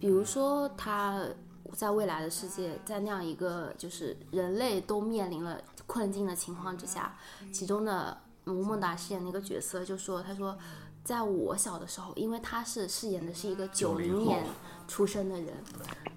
[0.00, 1.24] 比如说，他
[1.72, 7.16] 在未来的世界，在那样一个就是人类都面临了困境的情况之下，
[7.52, 10.56] 其中的吴孟达饰演那个角色就说：“他说，
[11.04, 14.44] 在我小的时候，因为他是饰演的是一个九零年
[14.86, 15.54] 出生的人，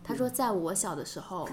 [0.03, 1.47] 他说，在我小的时候，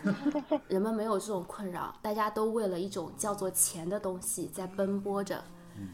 [0.67, 5.43] 人们没有这种困扰，大家都为了一种叫做钱的东西在奔波着，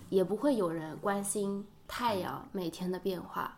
[0.08, 3.56] 也不会有人关心太阳每天的变化，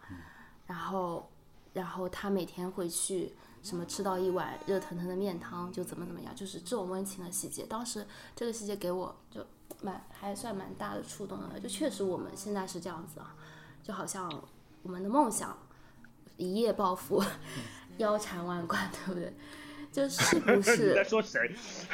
[0.66, 1.30] 然后，
[1.72, 7.66] 然后他每天会去。”什么吃到一碗热腾腾的面汤就怎么怎么样，就是这种温情的细节。
[7.66, 8.06] 当时
[8.36, 9.44] 这个细节给我就
[9.82, 13.34] 蛮还算蛮大的触动的，就确实我们现在是这样子啊，
[13.82, 14.32] 就好像
[14.84, 15.58] 我们的梦想
[16.36, 17.20] 一夜暴富，
[17.98, 19.34] 腰缠万贯，对不对？
[19.96, 21.40] 就 是不是你在是说谁？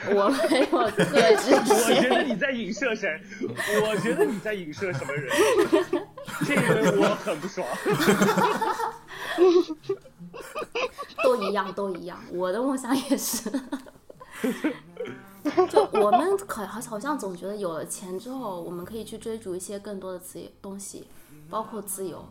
[0.09, 1.05] 我没有 特
[1.37, 3.23] 指我觉得，你在影射谁？
[3.81, 5.31] 我觉得你在影射什么人？
[6.45, 7.65] 这个人我很不爽。
[11.23, 12.19] 都一样，都一样。
[12.33, 13.49] 我的梦想也是。
[15.71, 21.07] 就我们可好好像总觉得有了钱之后，我们可以去追逐一些更多的自由东西，
[21.49, 22.25] 包括自由。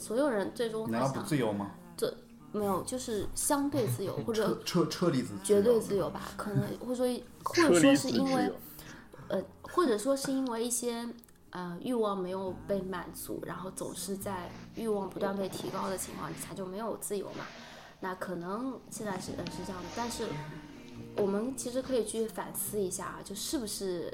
[0.00, 1.70] 所有人最终难道不他想自由吗？
[1.96, 2.12] 这
[2.52, 6.20] 没有，就是相对自由或者车车车厘子绝对自由吧？
[6.36, 8.52] 可能或者说或者说是因为
[9.28, 11.08] 呃，或者说是因为一些
[11.50, 17.46] 呃欲望没有被满足，然后总是在欲望不断被提高的情况下就没有自由嘛？
[18.00, 20.26] 那可能现在是呃是这样的，但是
[21.16, 24.12] 我们其实可以去反思一下，就是不是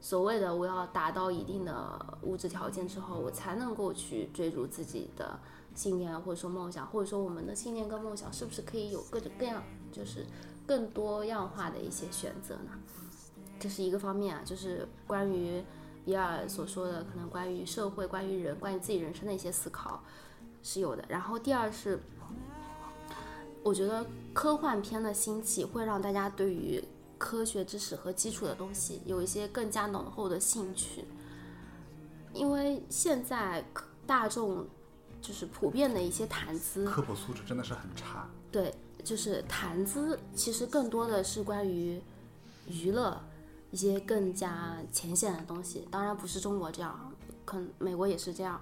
[0.00, 5.38] 所谓的我要达到一定的物质条件之后，我才能够去追逐自己的
[5.74, 10.26] 信念或者说梦想，或者说我们的信念跟梦想是不是可以有各种各样，就是
[10.66, 12.70] 更多样化的一些选择呢？
[13.58, 15.62] 这是一个方面啊，就是关于
[16.04, 20.02] 比尔所说的，可能关于社会、关于人、关于自己人生的一些思考
[20.62, 21.04] 是有的。
[21.08, 22.00] 然后第二是，
[23.62, 26.82] 我觉得科幻片的兴起会让大家对于
[27.18, 31.04] 科学知识和基础的东西有一些更加浓厚的兴趣，
[32.32, 33.64] 因为现在
[34.04, 34.66] 大众
[35.22, 38.28] 就是普遍的一些谈资，科普素质真的是很差。
[38.50, 42.02] 对，就是谈资，其实更多的是关于
[42.66, 43.18] 娱乐
[43.70, 45.86] 一些更加浅显的东西。
[45.90, 47.12] 当然不是中国这样，
[47.44, 48.60] 可能美国也是这样。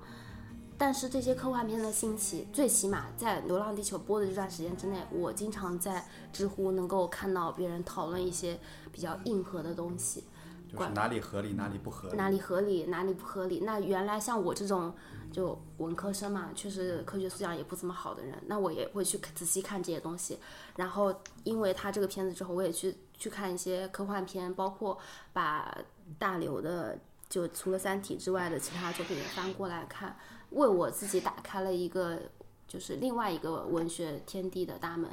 [0.76, 8.58] 但是这些科幻片的兴起，最起码在《流浪地球》播的这段时间之内，我经常在知乎能够看到别人讨论一些
[8.92, 10.24] 比较硬核的东西。
[10.70, 12.16] 就是哪里合理哪里不合理。
[12.16, 13.60] 哪里合理，哪里不合理。
[13.60, 14.94] 那原来像我这种
[15.32, 20.38] 就文科生嘛，确实科学素养也不怎么好的人，那我也会去仔细看这些东西。
[20.76, 21.14] 然后
[21.44, 24.98] 因为他这个片子之后，我也去去看一些科幻片，包括
[25.32, 25.76] 把
[26.18, 30.16] 大刘的就除了《三体》之外的其他作品也翻过来看，
[30.50, 32.20] 为我自己打开了一个
[32.66, 35.10] 就是另外一个文学天地的大门。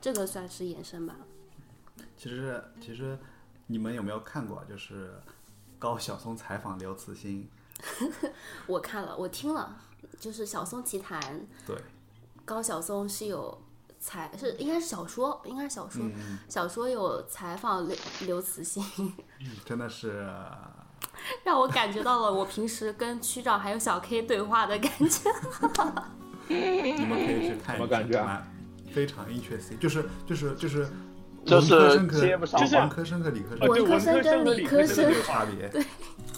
[0.00, 1.16] 这个算是延伸吧。
[2.16, 3.18] 其实其实
[3.66, 4.64] 你们有没有看过？
[4.64, 5.12] 就是
[5.78, 7.48] 高晓松采访刘慈欣，
[8.66, 9.76] 我看了，我听了，
[10.18, 11.20] 就是小松奇谈。
[11.66, 11.76] 对，
[12.44, 13.62] 高晓松是有
[14.00, 18.82] 采是应该是小说，应该是小说，嗯小说有采访刘刘慈欣，
[19.64, 20.26] 真的是
[21.44, 25.30] 让我感觉到了我平时跟区长还有小 K 对话的感觉。
[26.48, 28.46] 你们可以去看一下，什么感觉啊
[28.92, 30.88] 非常 interesting，就是就是就是
[31.48, 35.82] 就是文科生和接不上就是文科生和理科啊，生，文科生跟理科生理科生有差别，对，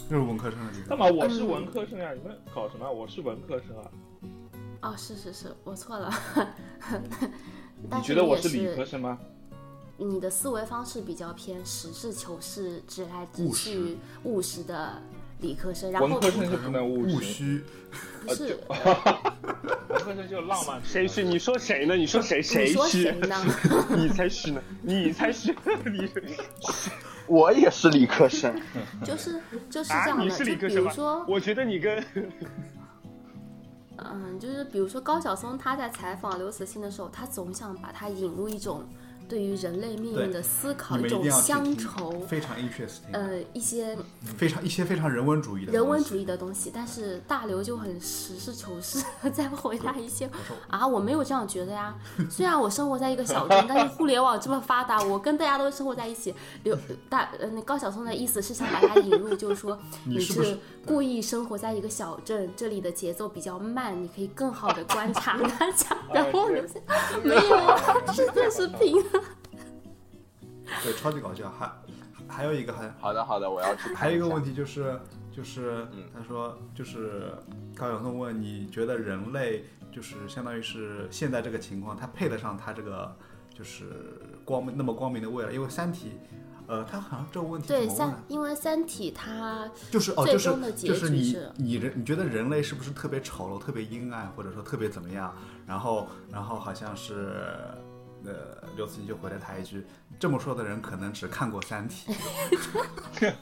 [0.09, 0.89] 就是文科生和理科生。
[0.89, 1.05] 干嘛？
[1.07, 2.91] 我是文科生呀，你们搞什么？
[2.91, 3.91] 我是文科生啊。
[4.81, 6.11] 哦，是是是，我错了。
[7.81, 9.17] 你觉得我是理科生吗？
[9.97, 14.99] 你的思维方式比较偏实事求是、直来直务实去、务实的
[15.41, 17.63] 理科生，然后文科生就不能务虚，
[18.25, 20.79] 不是 文科生就浪漫。
[20.83, 21.23] 谁虚？
[21.23, 21.95] 你说谁呢？
[21.95, 22.41] 你说谁？
[22.41, 23.09] 谁虚？
[23.27, 23.35] 呢？
[23.89, 24.61] 你才虚呢！
[24.81, 25.55] 你才虚！
[25.85, 26.09] 你
[27.27, 28.53] 我也是理科生，
[29.03, 29.39] 就是
[29.69, 32.03] 就是这啊，样的，你是理就科生吗比如说？，我觉得你跟
[33.97, 38.83] 嗯，就是比如说高晓松他在采访刘慈欣的时候，他总想把他引入一种
[39.31, 50.29] 对于人类命运的思考，一一种乡愁，非常 interesting，呃，一些非常一些非常人文主义的人文主义的东西，但是大刘就很实事求是地在回答一些
[50.67, 51.95] 啊，我没有这样觉得呀。
[52.29, 56.35] 虽然我生活在一个小镇，但是互联网这么发达，我跟大家都生活在一起。
[56.63, 56.77] 刘
[57.07, 65.95] 大呃，那高晓松的意思是想把他引入，就是说 你是故意生活在一个小镇，这里的节奏比较慢，你可以更好的观察大家。
[66.13, 66.49] 然后
[67.23, 67.79] 没有啊，
[68.11, 69.01] 是这是评。
[70.83, 71.49] 对，超级搞笑。
[71.49, 71.71] 还
[72.27, 74.99] 还有一个还好的好的，我要去还有一个问题就是
[75.31, 77.33] 就是嗯他说就是
[77.75, 83.15] 高晓松问你觉得人类就是相当于是现在这个情况，他配得上他这个
[83.53, 83.85] 就是
[84.45, 85.51] 光明那么光明的未来？
[85.51, 86.09] 因为《三体》。
[86.67, 95.33] 呃，他好像这个问题怎对三么问啊？，因为《三体》它就是哦，最就是终的结就是你你人你觉得人类是不是特别丑陋、特别阴暗，或者说特别怎么样？
[95.67, 97.43] 然后然后好像是
[98.23, 99.85] 呃刘慈欣就回了他一句：
[100.21, 102.13] 这么说的人可能只看过《三体》，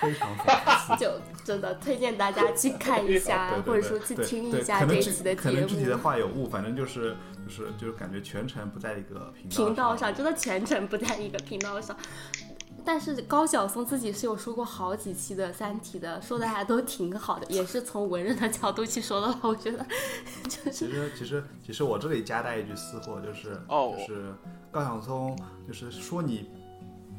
[0.00, 0.96] 非常讽刺。
[0.98, 1.12] 就
[1.44, 6.02] 真的推荐大家去看一下，对对或者说去听一下这一期的节目可能具体的目。
[6.02, 7.14] 话有误，反正就是
[7.46, 11.96] 就是就是感觉全程不在一个频道频道上真的全程不在一个频道上，
[12.84, 19.48] 但是高晓松自己是有说过好几期的《三体》的，说的还都挺好的，也是从文人的角度去说的话。
[19.48, 19.86] 我觉得
[20.48, 24.34] 就是其实其实其实我这里夹带一句私货，就是哦就是
[24.74, 26.50] 高晓松就是说你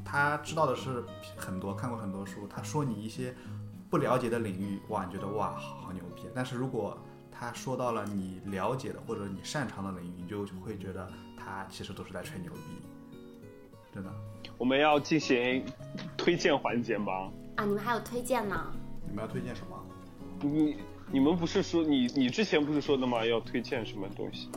[0.04, 1.02] 他知道的是
[1.38, 3.34] 很多，看过很多书，他说你一些
[3.90, 6.24] 不了解的领域，哇，你觉得哇好好牛逼。
[6.36, 6.98] 但是如果
[7.32, 13.16] 他说到了你了解的或者你擅长的领域，你就会觉得他其实都是在吹牛逼，
[13.94, 14.12] 真的。
[14.58, 15.64] 我们要进行
[16.18, 17.32] 推荐环节吗？
[17.56, 18.70] 啊，你们还有推荐呢？
[19.08, 19.82] 你们要推荐什么？
[20.42, 20.76] 你
[21.10, 23.26] 你们不是说你你之前不是说的吗？
[23.26, 24.50] 要推荐什么东西？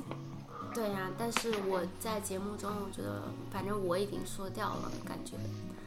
[0.79, 3.21] 对呀、但是我在节目中，我觉得
[3.51, 5.33] 反正我已经说掉了，感觉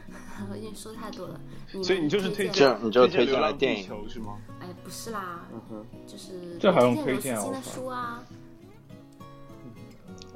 [0.52, 1.40] 我已经说太多了。
[1.82, 4.38] 所以你就是推推荐你就推荐流浪荐了电影地球是吗？
[4.60, 8.22] 哎，不是啦，嗯，就是这还用推荐啊我操书啊。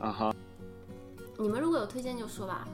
[0.00, 0.34] 啊哈，
[1.38, 2.66] 你们如果有推荐就说吧。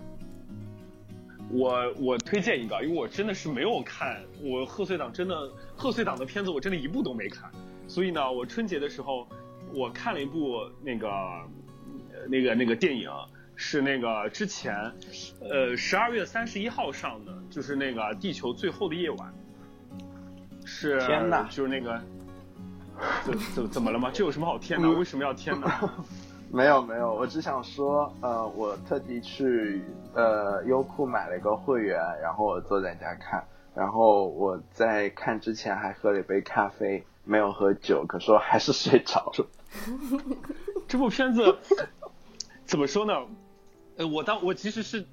[1.50, 7.50] 我我推荐一个，因为我真的是没有看，我贺岁档真的贺岁档的片子我真的一部都没看，
[7.88, 9.26] 所以呢，我春节的时候
[9.74, 11.48] 我看了一部那个呃
[12.28, 13.10] 那个那个电影，
[13.56, 14.74] 是那个之前
[15.40, 19.32] 呃十二月三十一号上的，就是那个《地球最后的夜晚》，
[20.66, 22.00] 是天呐就是那个
[23.24, 24.10] 怎怎怎么了吗？
[24.12, 24.88] 这有什么好天的？
[24.90, 25.68] 为什么要天呢？
[26.52, 33.42] 没有没有，我只想说，呃，我特地去呃优酷买了一个会员，然后我坐在家看，
[33.74, 39.46] 然后我在看之前还喝了一杯咖啡，没有喝酒，可是我还是睡着了。
[40.86, 41.56] 这部片子
[42.72, 43.12] 怎么说呢？
[43.98, 45.04] 呃，我当我其实是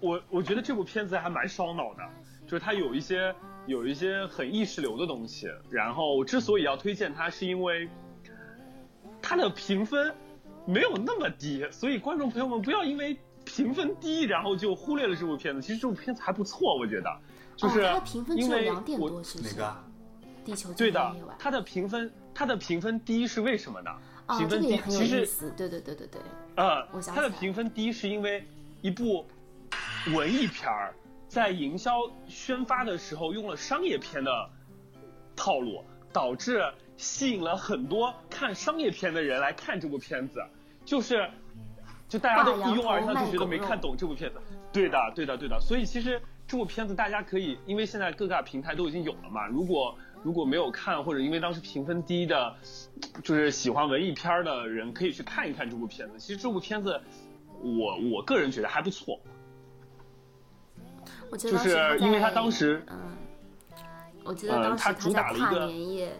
[0.00, 2.02] 我我觉得这部片子还蛮烧脑的，
[2.44, 3.32] 就是它有一些
[3.66, 5.46] 有一些很意识流的东西。
[5.70, 7.88] 然后我之所以要推荐它，是因为
[9.22, 10.12] 它的评分
[10.66, 15.62] 没有那么低，所以观众朋友们不要因为评分低然后就忽略了这部片子。
[15.62, 17.16] 其实这部片子还不错，我觉得，
[17.54, 19.50] 就是哦、它的评分只因为有两点我多，是不是？
[19.54, 19.84] 哪个啊？
[20.44, 23.90] 地球对的它的评分它的评分低是为什么呢？
[24.28, 25.50] 哦，评分低其实。
[25.56, 26.20] 对对对对对。
[26.56, 28.44] 呃我，想它的评分低是因为
[28.82, 29.26] 一部
[30.14, 30.94] 文艺片儿
[31.28, 31.92] 在营销
[32.26, 34.50] 宣发的时候用了商业片的
[35.34, 36.62] 套路，导致
[36.96, 40.40] 吸引了很多看商业片的人来看这部片子，
[40.84, 41.28] 就是
[42.08, 44.40] 就大家都一拥而上就觉得没看懂这部片子。
[44.72, 45.60] 对的，对的，对的。
[45.60, 52.54] 所以其实这部片子大家可以，因为现在各大平台都已经有了嘛，如果如果没有看或者因为当时评分低的，
[53.22, 56.18] 就是喜欢文艺片儿的人可以去看一看这部片子。
[56.18, 57.00] 其实这部片子，
[57.62, 59.20] 我我个人觉得还不错。
[61.30, 62.98] 我记得就是因为他当时嗯，
[64.24, 66.12] 我记得嗯当时他主在跨打了一个年夜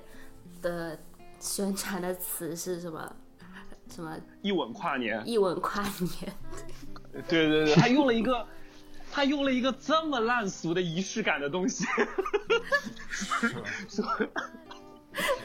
[0.60, 0.98] 的
[1.40, 3.16] 宣传的词是什么？
[3.90, 6.32] 什么一吻跨年，一吻跨年？
[7.26, 8.46] 对对对，他用了一个，
[9.10, 11.84] 他用了一个这么烂俗的仪式感的东西？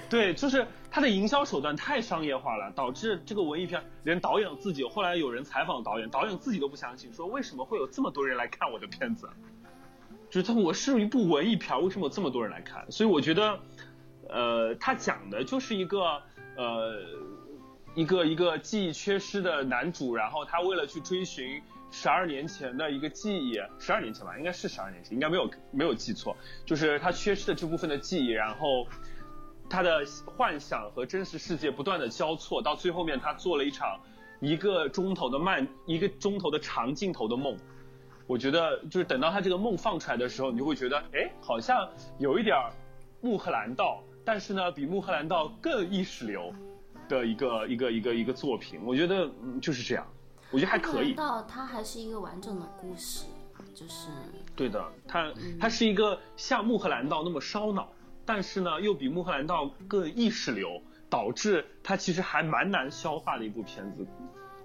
[0.09, 9.28] 对，就是他的营销手段太商业化了，导致这个文艺片连导演自己，后来有人采访导演，导演自己都不相信，说为什么会有这么多人来看我的片子？
[10.30, 12.86] 就是他，我是一部文艺片，为什么有这么多人来看？
[12.91, 13.59] 所以我觉得，
[14.30, 16.22] 呃，他讲的就是一个
[16.55, 16.95] 呃，
[17.96, 26.36] 一个一个记忆缺失的男主，然后他为了去追寻十二年前的一个记忆，十二年前吧，应该是十二年前，应该没有没有记错，
[26.66, 28.88] 就是他缺失的这部分的记忆，然后
[29.70, 34.00] 他的幻想和真实世界不断的交错，到最后面他做了一场
[34.39, 37.56] 一个钟头的慢，一个钟头的长镜头的梦。
[38.26, 41.88] 我觉得就是等到他这个梦放出来的时候，你就会觉得，哎，好像
[42.18, 42.72] 有一点儿
[43.22, 46.52] 穆赫兰道，但是呢，比穆赫兰道更意识流
[47.08, 48.80] 的一个一个一个一个作品。
[48.84, 50.08] 我觉得嗯就是这样，
[50.51, 51.14] 我觉得还可以。
[51.14, 53.26] 到它还是一个完整的故事，
[53.74, 54.10] 就是
[54.56, 57.91] 对的，它它是一个像穆赫兰道那么烧脑，
[58.26, 64.06] 但是呢又比穆赫兰道更意识流，导致它其实还蛮难消化的一部片子。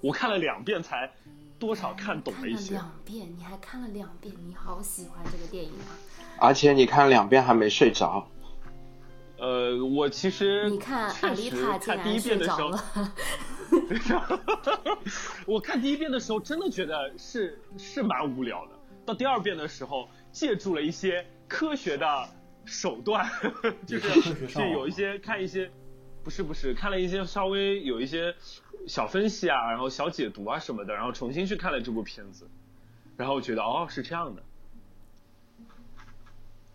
[0.01, 1.11] 我看了两遍才
[1.59, 2.74] 多少看懂了一些。
[2.74, 5.91] 两遍，你还看了两遍，你好喜欢这个电影啊！
[6.39, 8.28] 而且你看两遍还没睡着，
[9.39, 12.70] 呃，我其实你看确阿丽实塔看第一遍的时候，
[15.47, 18.72] 我看第一遍的时候真的觉得是是蛮无聊的，
[19.07, 22.28] 到第二遍的时候借助了一些科学的
[22.64, 23.30] 手段，
[23.86, 25.70] 就是是有一些看一些，
[26.24, 28.34] 不是不是看了一些稍微有一些
[28.86, 32.49] 小分析啊，然后小解读啊什么的，然后重新去看了这部片子，
[33.16, 34.43] 然后觉得哦是这样的，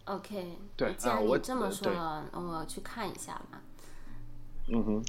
[0.06, 3.62] OK，对既然啊我你这么说对了，我要去看一下嘛。
[4.68, 5.06] 嗯哼，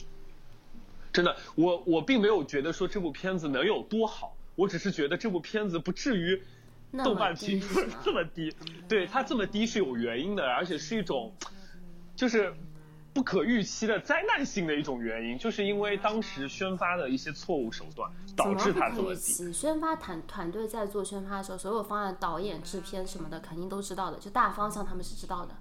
[1.12, 6.42] 真的，我我并没有觉得说这部片子能有多好，我只是觉得这部片子不至于
[7.04, 8.54] 豆瓣评分这么低，
[8.88, 11.32] 对它这么低是有原因的，而且是一种
[12.14, 12.54] 就是
[13.14, 19.52] 不可预期的灾难性的一种原因，就是因为当时宣发的一些错误手段导致他这怎么低。
[19.52, 25.54] 宣发团团队在做宣发的时候，所有方案、导演、制片什么的肯定都知道的，就大方向他们是知道的。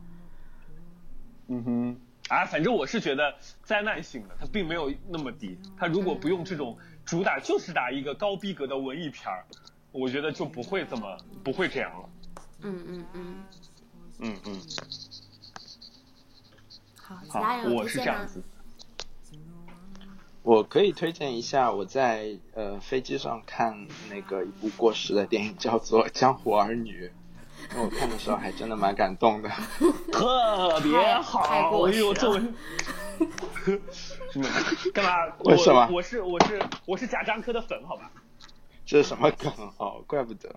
[1.48, 1.98] 嗯哼，
[2.30, 5.56] 啊，反正我是觉得灾难性的，它并没有那么低。
[5.78, 6.76] 它如果不用这种
[7.06, 9.46] 主打就是打一个高逼格的文艺片儿，
[9.92, 12.10] 我觉得就不会这么不会这样了。
[12.62, 13.36] 嗯嗯嗯，
[14.20, 14.60] 嗯嗯，
[17.04, 17.88] 好，其好他人，我？
[17.88, 18.42] 是这样子。
[20.42, 27.08] 我可以推荐一下我在呃飞机上看那个一部过时的电影，叫做《江湖儿女》。
[27.72, 29.50] 因为我看的时候还真的蛮感动的。
[30.12, 30.92] 特别
[31.22, 32.50] 好，哎呦， 时作为了
[34.32, 34.46] 什么
[34.94, 35.34] 干嘛？
[35.46, 38.12] 为什么我我是我是我是贾樟柯的粉，好吧？
[38.86, 40.04] 这是什么梗哦？
[40.06, 40.54] 怪不得，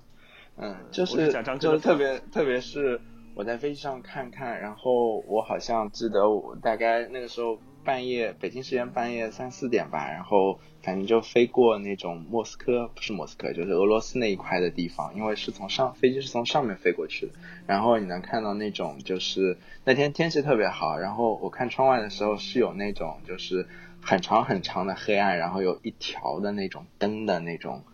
[0.57, 3.01] 嗯，就是是贾樟柯的就是特别特别是
[3.37, 17.33] 我在飞机上看看，然后我好像记得我大概那个时候半夜北京时间半夜三四点吧，然后反正就飞过那种莫斯科，不是莫斯科，就是俄罗斯那一块的地方，因为是从上飞机是从上面飞过去的，
[17.67, 23.69] 然后你能看到那种就是那天天气特别好，然后我看窗外的时候是有那种就是
[24.01, 27.85] 很长很长的黑暗，然后有一条的那种灯的那种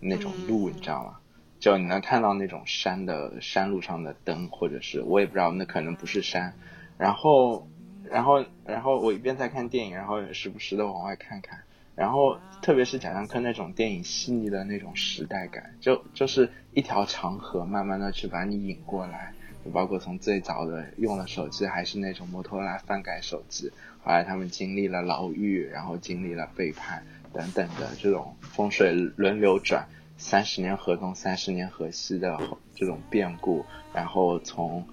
[0.00, 1.18] 那种路，你知道吗？
[1.58, 6.52] 就你能看到那种山的山路上的灯，或者是我也不知道，那可能不是山。
[6.98, 7.66] 然后，
[8.10, 11.60] 然后，然后我一边在看电影，然后也时不时的往外看看。
[11.94, 19.32] 然后，特别是贾樟柯那种电影细腻的那种时代感，就就是一条长河，慢慢的去把你引过来。
[19.64, 23.72] 就包括从最早的用了手机还是那种摩托罗拉翻盖手机，
[24.04, 27.02] 后来他们经历了牢狱，然后经历了背叛
[27.32, 29.88] 等等的这种风水轮流转。
[30.18, 32.38] 三十年河东，三十年河西的
[32.74, 34.86] 这种变故，然后从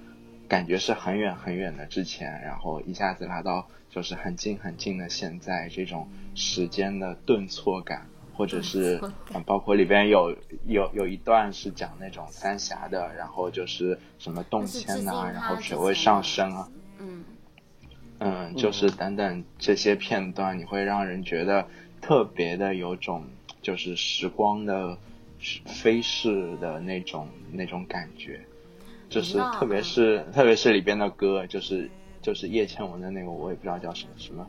[0.47, 8.99] 感觉是很远很远的之前，然后一下子拉到就是很近很近的现在，这种时间的顿挫感，或者是
[9.45, 10.35] 包括里边有
[10.65, 16.69] 有有一段是讲那种三峡的，然后就是什么动迁呐、敬然后水位上升啊，
[16.99, 17.23] 嗯，
[18.19, 21.67] 嗯，就是等等这些片段，你会让人觉得
[22.01, 23.25] 特别的有种
[23.61, 24.97] 就是时光的
[25.65, 28.45] 飞逝的那种那种感觉，
[29.09, 31.89] 就是特别嗯是特别是里边的歌，就是
[32.21, 34.47] 就是叶倩文的那个，我也不知道叫什么什么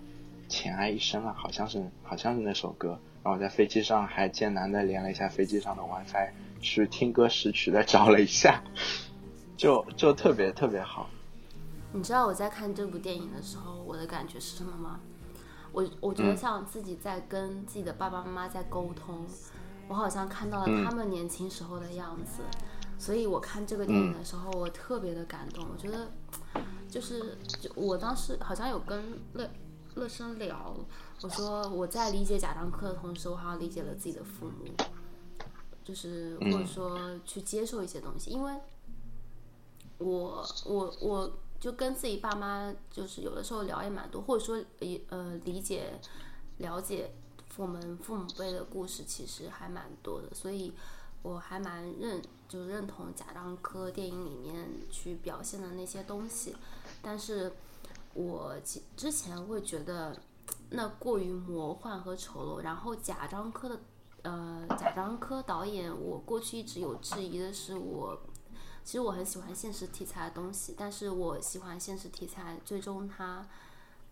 [0.53, 2.99] 《浅爱一生》啊，好像是好像是那首歌。
[3.23, 6.31] 然后我在飞机上还艰难的连了一下飞机上的 WiFi，
[6.61, 8.63] 去听歌识曲的找了一下，
[9.57, 11.09] 就就特别特别好。
[11.93, 15.01] 你知道我在看这部电影的时候，我的感觉是什么吗？
[15.73, 19.25] 我我觉得嗯像自己在跟自己的爸爸妈妈在沟通，
[19.89, 20.85] 我好像看到了嗯。
[20.85, 22.43] 他们年轻时候的样子，
[22.99, 25.67] 所以我看这个电影的时候，我特别的感动。
[25.71, 26.11] 我觉得，
[26.89, 29.51] 就是就我当时好像有跟乐
[29.95, 30.75] 乐生聊，
[31.23, 34.65] 我说我在理解贾樟柯的同时，我好像理解了自己的父母，
[35.85, 38.55] 就是或者说去接受一些东西，因为
[39.99, 46.01] 我我我就跟自己爸妈就是有的时候聊也蛮多，或者说也呃理解
[46.59, 47.13] 了解
[47.57, 50.73] 我们父母辈的故事其实还蛮多的，所以
[51.23, 56.57] 我还蛮认就认同贾樟柯电影里面去表现的那些东西，
[57.01, 57.53] 但是
[58.13, 60.17] 我其之前会觉得
[60.71, 63.81] 那过于魔幻和丑陋，然后贾樟柯的
[64.23, 68.21] 呃贾樟柯导演，我过去一直有质疑的是我。
[68.85, 73.49] 其实我很喜欢现实题材的东西，但是我喜欢现实题材，最终它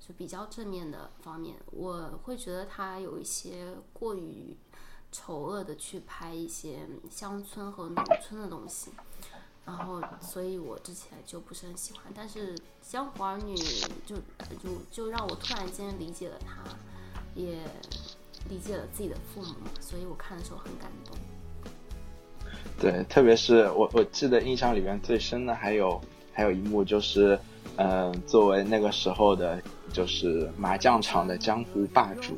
[0.06, 4.56] 就比较正面的方面，我会觉得他有一些过于
[5.12, 8.90] 丑恶的去拍一些乡村和农村的东西，
[9.64, 13.54] 然后所以我之前就不是很喜欢，但是《江湖儿女》
[14.04, 14.16] 就
[14.56, 16.64] 就就让我突然间理解了他，
[17.36, 17.60] 也
[18.50, 21.16] 理解了自己的父母，所以我看的时候很感动。
[22.80, 26.00] 对，特别是我我记得印象里面最深的还有
[26.32, 27.38] 还有一幕就是，
[27.76, 29.62] 嗯、作为那个时候的
[29.92, 32.36] 就是麻将场的江湖霸主，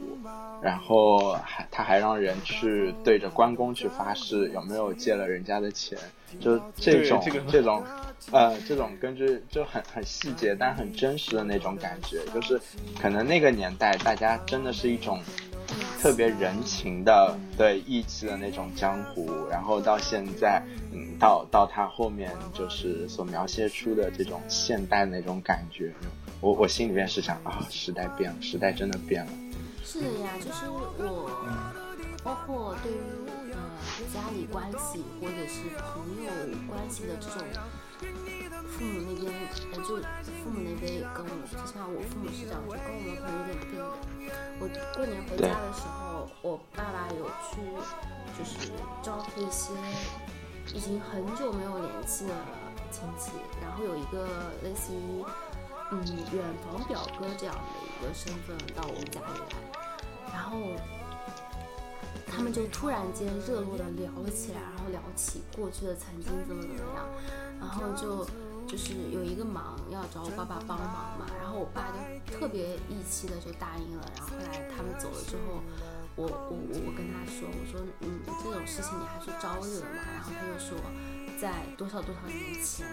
[0.63, 5.99] 然后还他还让人去对着关公去发誓有没有借了人家的钱，
[6.41, 7.83] 就这种这个这种
[8.33, 12.61] 呃这种根据就很很细节但很真实的那种感觉，就是
[13.01, 15.21] 可能那个年代大家真的是一种
[16.01, 20.63] 特别人情的对义气的那种江湖，然后到现在，
[20.93, 25.93] 嗯，到到他后面就是所描写出的这种现代那种感觉，
[26.45, 29.33] 我我心里面是想啊，时代变了，时代真的变了。
[29.83, 31.33] 是的呀，就是我，
[32.23, 33.01] 包括对于
[33.49, 33.57] 呃
[34.13, 36.29] 家里关系或者是朋友
[36.69, 37.41] 关系的这种，
[38.69, 39.33] 父母那边
[39.73, 39.97] 呃就
[40.45, 43.89] 父母那边也跟我，就像我父母是这样，就跟我们可能有点不一样。
[44.61, 47.65] 我过年回家的时候，我爸爸有去
[48.37, 48.69] 就是
[49.03, 49.73] 招呼一些
[50.77, 52.35] 已经很久没有联系的
[52.93, 55.25] 亲戚，然后有一个类似于
[56.03, 60.59] 嗯远房表哥这样的一个身份到我们家里来，然后
[62.27, 67.07] 他们就突然间热络的聊了起来，然后聊起过去的曾经怎么怎么样，
[67.61, 68.25] 然后就
[68.67, 70.89] 就是有一个忙要找我爸爸帮忙
[71.19, 75.63] 嘛，然后我爸就特别义气的就答应了，然后后来他们走了之后。
[76.17, 79.99] 我我我跟他说，我说嗯这种事情你还是招惹嘛？
[80.15, 80.79] 然后他就说，
[81.41, 82.87] 在多少多少年前，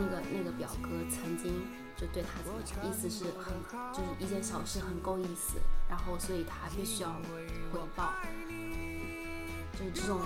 [0.00, 1.62] 那个那个表哥曾经
[1.96, 3.52] 就对他怎么样，意思是很
[3.92, 5.58] 就是一件小事很够意思，
[5.88, 7.10] 然后所以他必须要
[7.72, 8.14] 回报，
[9.74, 10.18] 就是这种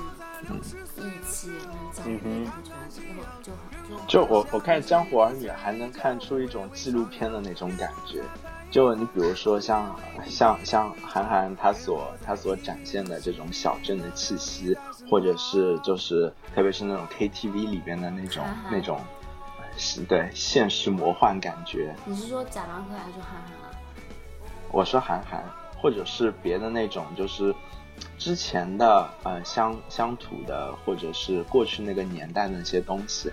[0.97, 8.23] 义气能讲的感觉，然后就很就就我我看《江湖儿女》还能看出一种纪录片的那种感觉。
[8.71, 9.95] 就你比如说像
[10.27, 14.77] 像像韩寒他所他所展现的这种小镇的气息，
[15.09, 19.01] 或者是就是特别是那种 KTV 里边的那种那种，
[19.77, 21.95] 是对现实魔幻感觉。
[22.05, 23.71] 你是说贾樟柯还是韩寒啊？
[24.71, 25.45] 我说韩寒，
[25.77, 27.55] 或者是别的那种，就是
[28.19, 33.31] 之前的呃乡乡土的，或者是过去那个年代的那些东西，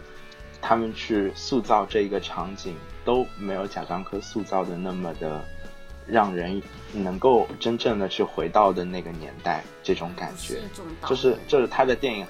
[0.61, 5.43] 他们去塑造这一个场景，都没有贾樟柯塑造的那么的
[6.05, 6.61] 让人
[6.93, 10.59] 能够真正的去回到的那个年代这种感觉
[11.07, 12.27] 就是演就是他的电影，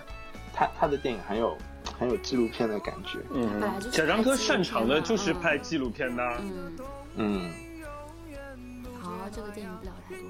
[0.54, 1.58] 他他的电影很有
[1.98, 6.24] 很有纪录片的感觉，嗯本来就是贾樟柯擅长的拍纪录片嘛就是拍纪录片的。
[6.40, 6.78] 嗯，
[7.16, 7.52] 嗯。
[9.02, 10.24] 好，这个电影不聊太多，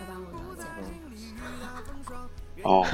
[0.00, 0.86] 要不然我了解不了。
[2.62, 2.86] 哦，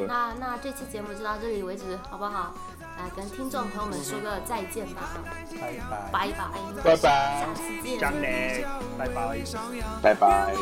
[0.08, 2.54] 那那这期节目就到这里为止，好不好？
[2.98, 5.10] 来跟听众朋友们说个再见吧，
[5.58, 6.10] 拜拜。
[6.12, 6.50] 拜拜，
[6.84, 7.98] 拜拜下次见。
[7.98, 8.66] 张磊，
[8.98, 9.38] 拜拜。
[10.02, 10.54] 拜拜。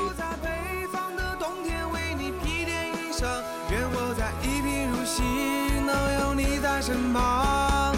[5.10, 7.96] 幸能有你在身旁。